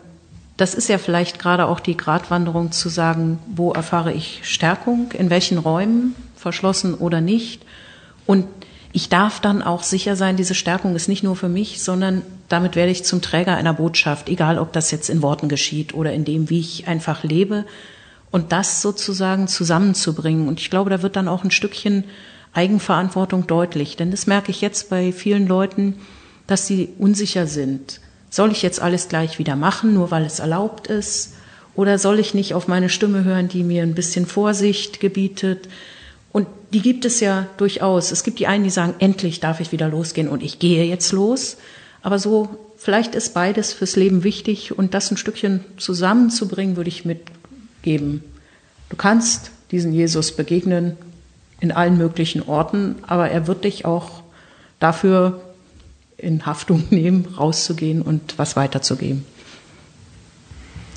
das 0.58 0.74
ist 0.74 0.88
ja 0.88 0.98
vielleicht 0.98 1.40
gerade 1.40 1.66
auch 1.66 1.80
die 1.80 1.98
Gratwanderung 1.98 2.72
zu 2.72 2.88
sagen, 2.88 3.40
wo 3.48 3.74
erfahre 3.74 4.14
ich 4.14 4.42
Stärkung, 4.44 5.12
in 5.12 5.30
welchen 5.30 5.58
Räumen, 5.58 6.16
verschlossen 6.36 6.94
oder 6.94 7.20
nicht. 7.20 7.64
Und 8.26 8.46
ich 8.94 9.10
darf 9.10 9.42
dann 9.42 9.62
auch 9.62 9.84
sicher 9.84 10.16
sein, 10.16 10.38
diese 10.38 10.56
Stärkung 10.56 10.96
ist 10.96 11.10
nicht 11.10 11.24
nur 11.24 11.36
für 11.36 11.50
mich, 11.50 11.84
sondern 11.84 12.22
damit 12.48 12.78
werde 12.78 12.92
ich 12.92 13.04
zum 13.04 13.22
Träger 13.22 13.58
einer 13.58 13.74
Botschaft, 13.74 14.30
egal 14.30 14.58
ob 14.58 14.72
das 14.72 14.92
jetzt 14.92 15.10
in 15.10 15.22
Worten 15.22 15.50
geschieht 15.50 15.94
oder 15.94 16.14
in 16.14 16.24
dem, 16.24 16.50
wie 16.50 16.60
ich 16.60 16.88
einfach 16.88 17.24
lebe. 17.24 17.66
Und 18.32 18.54
das 18.54 18.82
sozusagen 18.82 19.50
zusammenzubringen. 19.50 20.48
Und 20.48 20.62
ich 20.62 20.70
glaube, 20.70 20.90
da 20.90 21.02
wird 21.02 21.18
dann 21.18 21.28
auch 21.28 21.44
ein 21.44 21.52
Stückchen 21.52 22.06
Eigenverantwortung 22.54 23.48
deutlich. 23.48 23.98
Denn 23.98 24.12
das 24.12 24.28
merke 24.28 24.52
ich 24.52 24.62
jetzt 24.62 24.90
bei 24.90 25.12
vielen 25.12 25.48
Leuten, 25.48 25.96
dass 26.48 26.66
sie 26.66 26.90
unsicher 26.98 27.48
sind 27.48 28.00
soll 28.36 28.52
ich 28.52 28.62
jetzt 28.62 28.82
alles 28.82 29.08
gleich 29.08 29.40
wieder 29.40 29.56
machen, 29.56 29.94
nur 29.94 30.12
weil 30.12 30.26
es 30.26 30.40
erlaubt 30.40 30.88
ist? 30.88 31.36
Oder 31.74 31.98
soll 31.98 32.20
ich 32.20 32.34
nicht 32.34 32.54
auf 32.54 32.68
meine 32.68 32.90
Stimme 32.90 33.24
hören, 33.24 33.48
die 33.48 33.64
mir 33.64 33.82
ein 33.82 33.96
bisschen 33.96 34.26
Vorsicht 34.26 35.00
gebietet? 35.00 35.70
Und 36.34 36.46
die 36.74 36.82
gibt 36.82 37.06
es 37.06 37.22
ja 37.22 37.48
durchaus. 37.56 38.12
Es 38.12 38.24
gibt 38.24 38.40
die 38.40 38.48
einen, 38.48 38.66
die 38.66 38.70
sagen, 38.70 38.96
endlich 39.00 39.40
darf 39.40 39.62
ich 39.62 39.72
wieder 39.72 39.88
losgehen 39.88 40.28
und 40.28 40.44
ich 40.44 40.60
gehe 40.60 40.84
jetzt 40.84 41.14
los. 41.14 41.56
Aber 42.02 42.20
so, 42.20 42.50
vielleicht 42.76 43.16
ist 43.16 43.34
beides 43.34 43.72
fürs 43.72 43.96
Leben 43.96 44.26
wichtig 44.26 44.78
und 44.78 44.94
das 44.94 45.10
ein 45.12 45.16
Stückchen 45.16 45.64
zusammenzubringen, 45.78 46.76
würde 46.76 46.90
ich 46.90 47.06
mitgeben. 47.06 48.22
Du 48.90 48.98
kannst 48.98 49.52
diesen 49.72 49.94
Jesus 49.94 50.34
begegnen 50.34 50.98
in 51.62 51.72
allen 51.72 51.98
möglichen 51.98 52.42
Orten, 52.42 52.98
aber 53.08 53.30
er 53.30 53.48
wird 53.48 53.64
dich 53.64 53.86
auch 53.86 54.24
dafür 54.82 55.40
in 56.18 56.46
Haftung 56.46 56.84
nehmen, 56.90 57.26
rauszugehen 57.38 58.02
und 58.02 58.38
was 58.38 58.56
weiterzugeben. 58.56 59.26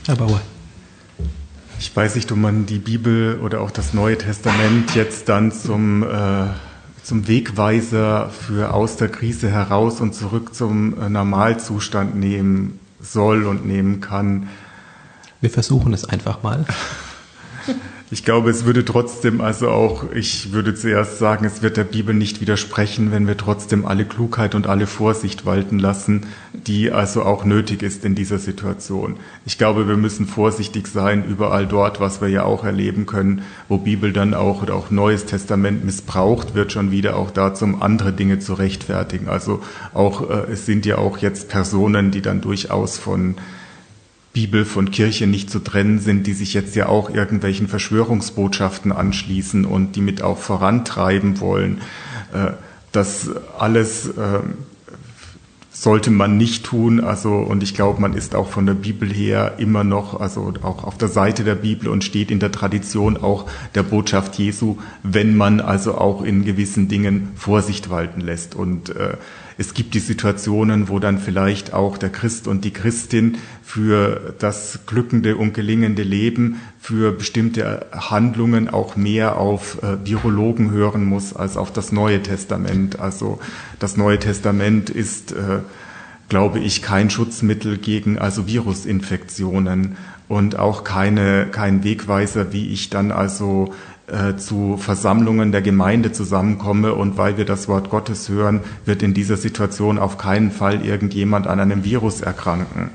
Herr 0.07 0.17
Bauer. 0.17 0.41
Ich 1.81 1.95
weiß 1.95 2.17
nicht, 2.17 2.33
ob 2.33 2.39
man 2.39 2.67
die 2.67 2.79
Bibel 2.79 3.39
oder 3.41 3.61
auch 3.61 3.71
das 3.71 3.95
Neue 3.95 4.19
Testament 4.19 4.95
jetzt 4.95 5.29
dann 5.29 5.53
zum, 5.53 6.03
äh, 6.03 6.47
zum 7.05 7.29
Wegweiser 7.29 8.31
für 8.31 8.75
aus 8.75 8.97
der 8.97 9.09
Krise 9.09 9.51
heraus 9.51 10.01
und 10.01 10.15
zurück 10.15 10.55
zum 10.55 11.01
äh, 11.01 11.09
Normalzustand 11.09 12.17
nehmen 12.17 12.81
soll 13.01 13.47
und 13.47 13.65
nehmen 13.67 14.01
kann. 14.01 14.49
Wir 15.41 15.51
versuchen 15.51 15.93
es 15.93 16.05
einfach 16.05 16.43
mal. 16.43 16.65
Ich 18.11 18.25
glaube, 18.25 18.49
es 18.49 18.65
würde 18.65 18.87
trotzdem, 18.87 19.43
also 19.43 19.69
auch, 19.69 20.11
ich 20.15 20.51
würde 20.53 20.75
zuerst 20.75 21.19
sagen, 21.19 21.45
es 21.45 21.61
wird 21.61 21.77
der 21.77 21.85
Bibel 21.85 22.15
nicht 22.15 22.41
widersprechen, 22.41 23.13
wenn 23.13 23.27
wir 23.27 23.37
trotzdem 23.37 23.85
alle 23.85 24.07
Klugheit 24.07 24.55
und 24.55 24.67
alle 24.67 24.87
Vorsicht 24.87 25.45
walten 25.45 25.79
lassen, 25.79 26.25
die 26.55 26.91
also 26.91 27.23
auch 27.23 27.45
nötig 27.45 27.83
ist 27.83 28.07
in 28.07 28.15
dieser 28.15 28.39
Situation. 28.39 29.17
Ich 29.45 29.59
glaube, 29.59 29.87
wir 29.87 29.99
müssen 29.99 30.27
vorsichtig 30.27 30.87
sein 30.87 31.23
überall 31.23 31.67
dort, 31.67 32.01
was 32.01 32.23
wir 32.23 32.29
ja 32.29 32.45
auch 32.45 32.65
erleben 32.65 33.05
können, 33.05 33.43
wo 33.69 33.77
Bibel 33.77 34.15
dann 34.15 34.33
auch 34.33 34.63
oder 34.63 34.75
auch 34.75 34.91
Neues 34.91 35.27
Testament 35.27 35.85
missbraucht 35.85 36.55
wird, 36.55 36.73
schon 36.73 36.91
wieder 36.91 37.15
auch 37.15 37.31
dazu, 37.31 37.67
um 37.67 37.83
andere 37.83 38.15
Dinge 38.15 38.39
zu 38.39 38.55
rechtfertigen. 38.55 39.29
Also 39.29 39.61
auch, 39.93 40.31
äh, 40.31 40.51
es 40.51 40.65
sind 40.65 40.87
ja 40.87 40.97
auch 40.97 41.19
jetzt 41.19 41.51
Personen, 41.51 42.11
die 42.11 42.23
dann 42.23 42.41
durchaus 42.41 42.97
von 42.97 43.35
Bibel 44.39 44.65
von 44.65 44.93
Kirche 44.93 45.27
nicht 45.27 45.51
zu 45.51 45.59
trennen 45.59 45.99
sind, 45.99 46.29
die 46.29 46.33
sich 46.33 46.55
jetzt 46.55 46.77
ja 46.77 46.89
auch 46.89 47.11
irgendwelchen 47.11 47.67
Verschwörungsbotschaften 47.67 48.93
anschließen 48.93 49.65
und 49.65 49.97
die 49.97 50.01
mit 50.01 50.23
auch 50.23 50.39
vorantreiben 50.39 51.41
wollen. 51.41 51.81
Äh, 52.33 52.53
das 52.93 53.31
alles 53.59 54.07
äh, 54.11 54.39
sollte 55.73 56.13
man 56.13 56.37
nicht 56.37 56.65
tun. 56.65 57.01
Also, 57.01 57.35
und 57.35 57.65
ich 57.65 57.75
glaube, 57.75 58.01
man 58.01 58.15
ist 58.15 58.37
auch 58.37 58.49
von 58.49 58.65
der 58.65 58.75
Bibel 58.75 59.13
her 59.13 59.55
immer 59.59 59.83
noch, 59.83 60.21
also 60.21 60.53
auch 60.63 60.85
auf 60.85 60.97
der 60.99 61.09
Seite 61.09 61.43
der 61.43 61.57
Bibel 61.57 61.89
und 61.89 62.05
steht 62.05 62.31
in 62.31 62.39
der 62.39 62.53
Tradition 62.53 63.17
auch 63.17 63.47
der 63.75 63.83
Botschaft 63.83 64.37
Jesu, 64.37 64.77
wenn 65.03 65.37
man 65.37 65.61
also 65.61 65.97
auch 65.97 66.23
in 66.23 66.45
gewissen 66.45 66.87
Dingen 66.87 67.33
Vorsicht 67.35 67.91
walten 67.91 68.21
lässt. 68.21 68.55
Und 68.55 68.95
äh, 68.95 69.17
es 69.61 69.75
gibt 69.75 69.95
die 69.95 69.99
Situationen, 69.99 70.89
wo 70.89 71.01
dann 71.01 71.19
vielleicht 71.19 71.75
auch 71.75 71.99
der 71.99 72.11
Christ 72.11 72.47
und 72.47 72.65
die 72.65 72.71
Christin 72.71 73.39
für 73.65 74.35
das 74.39 74.81
glückende 74.87 75.37
und 75.37 75.53
gelingende 75.53 76.05
Leben, 76.05 76.61
für 76.79 77.11
bestimmte 77.11 77.87
Handlungen 77.93 78.71
auch 78.71 78.95
mehr 78.95 79.37
auf 79.37 79.83
äh, 79.83 80.07
Virologen 80.07 80.71
hören 80.71 81.05
muss 81.05 81.35
als 81.35 81.57
auf 81.57 81.73
das 81.73 81.91
Neue 81.91 82.23
Testament. 82.23 83.01
Also 83.01 83.41
das 83.81 83.97
Neue 83.97 84.21
Testament 84.21 84.91
ist, 84.91 85.33
äh, 85.33 85.59
glaube 86.29 86.61
ich, 86.61 86.81
kein 86.81 87.11
Schutzmittel 87.11 87.79
gegen 87.79 88.17
also 88.17 88.47
Virusinfektionen 88.47 89.97
und 90.29 90.57
auch 90.57 90.85
keine, 90.85 91.47
kein 91.51 91.83
Wegweiser, 91.83 92.53
wie 92.53 92.69
ich 92.69 92.91
dann 92.91 93.11
also 93.11 93.75
zu 94.37 94.77
Versammlungen 94.79 95.53
der 95.53 95.63
Gemeinde 95.63 96.13
zusammenkomme 96.13 96.95
und 96.95 97.19
weil 97.19 97.37
wir 97.37 97.45
das 97.45 97.69
Wort 97.69 97.91
Gottes 97.91 98.29
hören, 98.29 98.61
wird 98.87 99.03
in 99.03 99.13
dieser 99.13 99.37
Situation 99.37 99.99
auf 99.99 100.17
keinen 100.17 100.51
Fall 100.51 100.85
irgendjemand 100.85 101.47
an 101.47 101.61
einem 101.61 101.85
Virus 101.85 102.23
erkranken. 102.23 102.91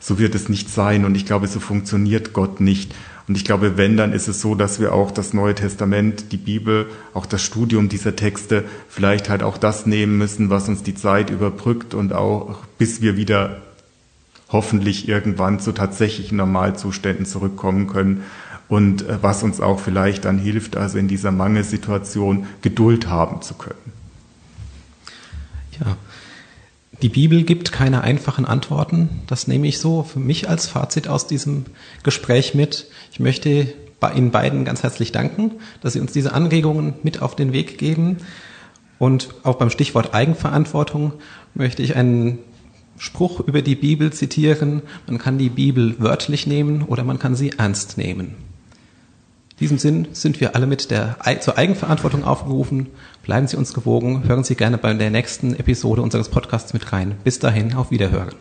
So 0.00 0.18
wird 0.18 0.34
es 0.34 0.48
nicht 0.48 0.70
sein 0.70 1.04
und 1.04 1.14
ich 1.14 1.26
glaube, 1.26 1.46
so 1.48 1.60
funktioniert 1.60 2.32
Gott 2.32 2.60
nicht. 2.60 2.94
Und 3.28 3.36
ich 3.36 3.44
glaube, 3.44 3.76
wenn, 3.76 3.96
dann 3.96 4.12
ist 4.12 4.28
es 4.28 4.40
so, 4.40 4.54
dass 4.54 4.78
wir 4.78 4.92
auch 4.92 5.10
das 5.10 5.34
Neue 5.34 5.54
Testament, 5.54 6.30
die 6.30 6.36
Bibel, 6.36 6.86
auch 7.12 7.26
das 7.26 7.42
Studium 7.42 7.88
dieser 7.88 8.14
Texte 8.14 8.64
vielleicht 8.88 9.28
halt 9.28 9.42
auch 9.42 9.58
das 9.58 9.84
nehmen 9.84 10.16
müssen, 10.16 10.48
was 10.48 10.68
uns 10.68 10.84
die 10.84 10.94
Zeit 10.94 11.30
überbrückt 11.30 11.92
und 11.92 12.12
auch 12.12 12.60
bis 12.78 13.02
wir 13.02 13.16
wieder 13.16 13.62
hoffentlich 14.48 15.08
irgendwann 15.08 15.58
zu 15.58 15.72
tatsächlichen 15.72 16.38
Normalzuständen 16.38 17.26
zurückkommen 17.26 17.88
können 17.88 18.22
und 18.68 19.02
äh, 19.02 19.18
was 19.22 19.42
uns 19.42 19.60
auch 19.60 19.80
vielleicht 19.80 20.24
dann 20.24 20.38
hilft, 20.38 20.76
also 20.76 20.98
in 20.98 21.08
dieser 21.08 21.32
Mangelsituation 21.32 22.46
Geduld 22.62 23.08
haben 23.08 23.42
zu 23.42 23.54
können. 23.54 23.92
Ja, 25.80 25.96
die 27.02 27.08
Bibel 27.10 27.42
gibt 27.42 27.72
keine 27.72 28.00
einfachen 28.00 28.46
Antworten. 28.46 29.20
Das 29.26 29.46
nehme 29.46 29.66
ich 29.66 29.78
so 29.78 30.02
für 30.02 30.18
mich 30.18 30.48
als 30.48 30.66
Fazit 30.66 31.08
aus 31.08 31.26
diesem 31.26 31.66
Gespräch 32.02 32.54
mit. 32.54 32.86
Ich 33.12 33.20
möchte 33.20 33.72
bei 34.00 34.12
Ihnen 34.12 34.30
beiden 34.30 34.64
ganz 34.64 34.82
herzlich 34.82 35.12
danken, 35.12 35.52
dass 35.82 35.92
Sie 35.92 36.00
uns 36.00 36.12
diese 36.12 36.32
Anregungen 36.32 36.94
mit 37.02 37.20
auf 37.20 37.36
den 37.36 37.52
Weg 37.52 37.76
geben. 37.76 38.18
Und 38.98 39.28
auch 39.42 39.56
beim 39.56 39.68
Stichwort 39.68 40.14
Eigenverantwortung 40.14 41.12
möchte 41.54 41.82
ich 41.82 41.96
einen 41.96 42.38
Spruch 42.96 43.40
über 43.40 43.60
die 43.60 43.74
Bibel 43.74 44.10
zitieren. 44.12 44.80
Man 45.06 45.18
kann 45.18 45.36
die 45.36 45.50
Bibel 45.50 45.96
wörtlich 45.98 46.46
nehmen 46.46 46.82
oder 46.82 47.04
man 47.04 47.18
kann 47.18 47.36
sie 47.36 47.52
ernst 47.58 47.98
nehmen. 47.98 48.45
In 49.58 49.60
diesem 49.60 49.78
Sinn 49.78 50.08
sind 50.12 50.38
wir 50.42 50.54
alle 50.54 50.66
mit 50.66 50.90
der, 50.90 51.16
zur 51.40 51.56
Eigenverantwortung 51.56 52.24
aufgerufen. 52.24 52.88
Bleiben 53.22 53.46
Sie 53.46 53.56
uns 53.56 53.72
gewogen. 53.72 54.24
Hören 54.28 54.44
Sie 54.44 54.54
gerne 54.54 54.76
bei 54.76 54.92
der 54.92 55.08
nächsten 55.08 55.54
Episode 55.54 56.02
unseres 56.02 56.28
Podcasts 56.28 56.74
mit 56.74 56.92
rein. 56.92 57.14
Bis 57.24 57.38
dahin, 57.38 57.72
auf 57.72 57.90
Wiederhören. 57.90 58.34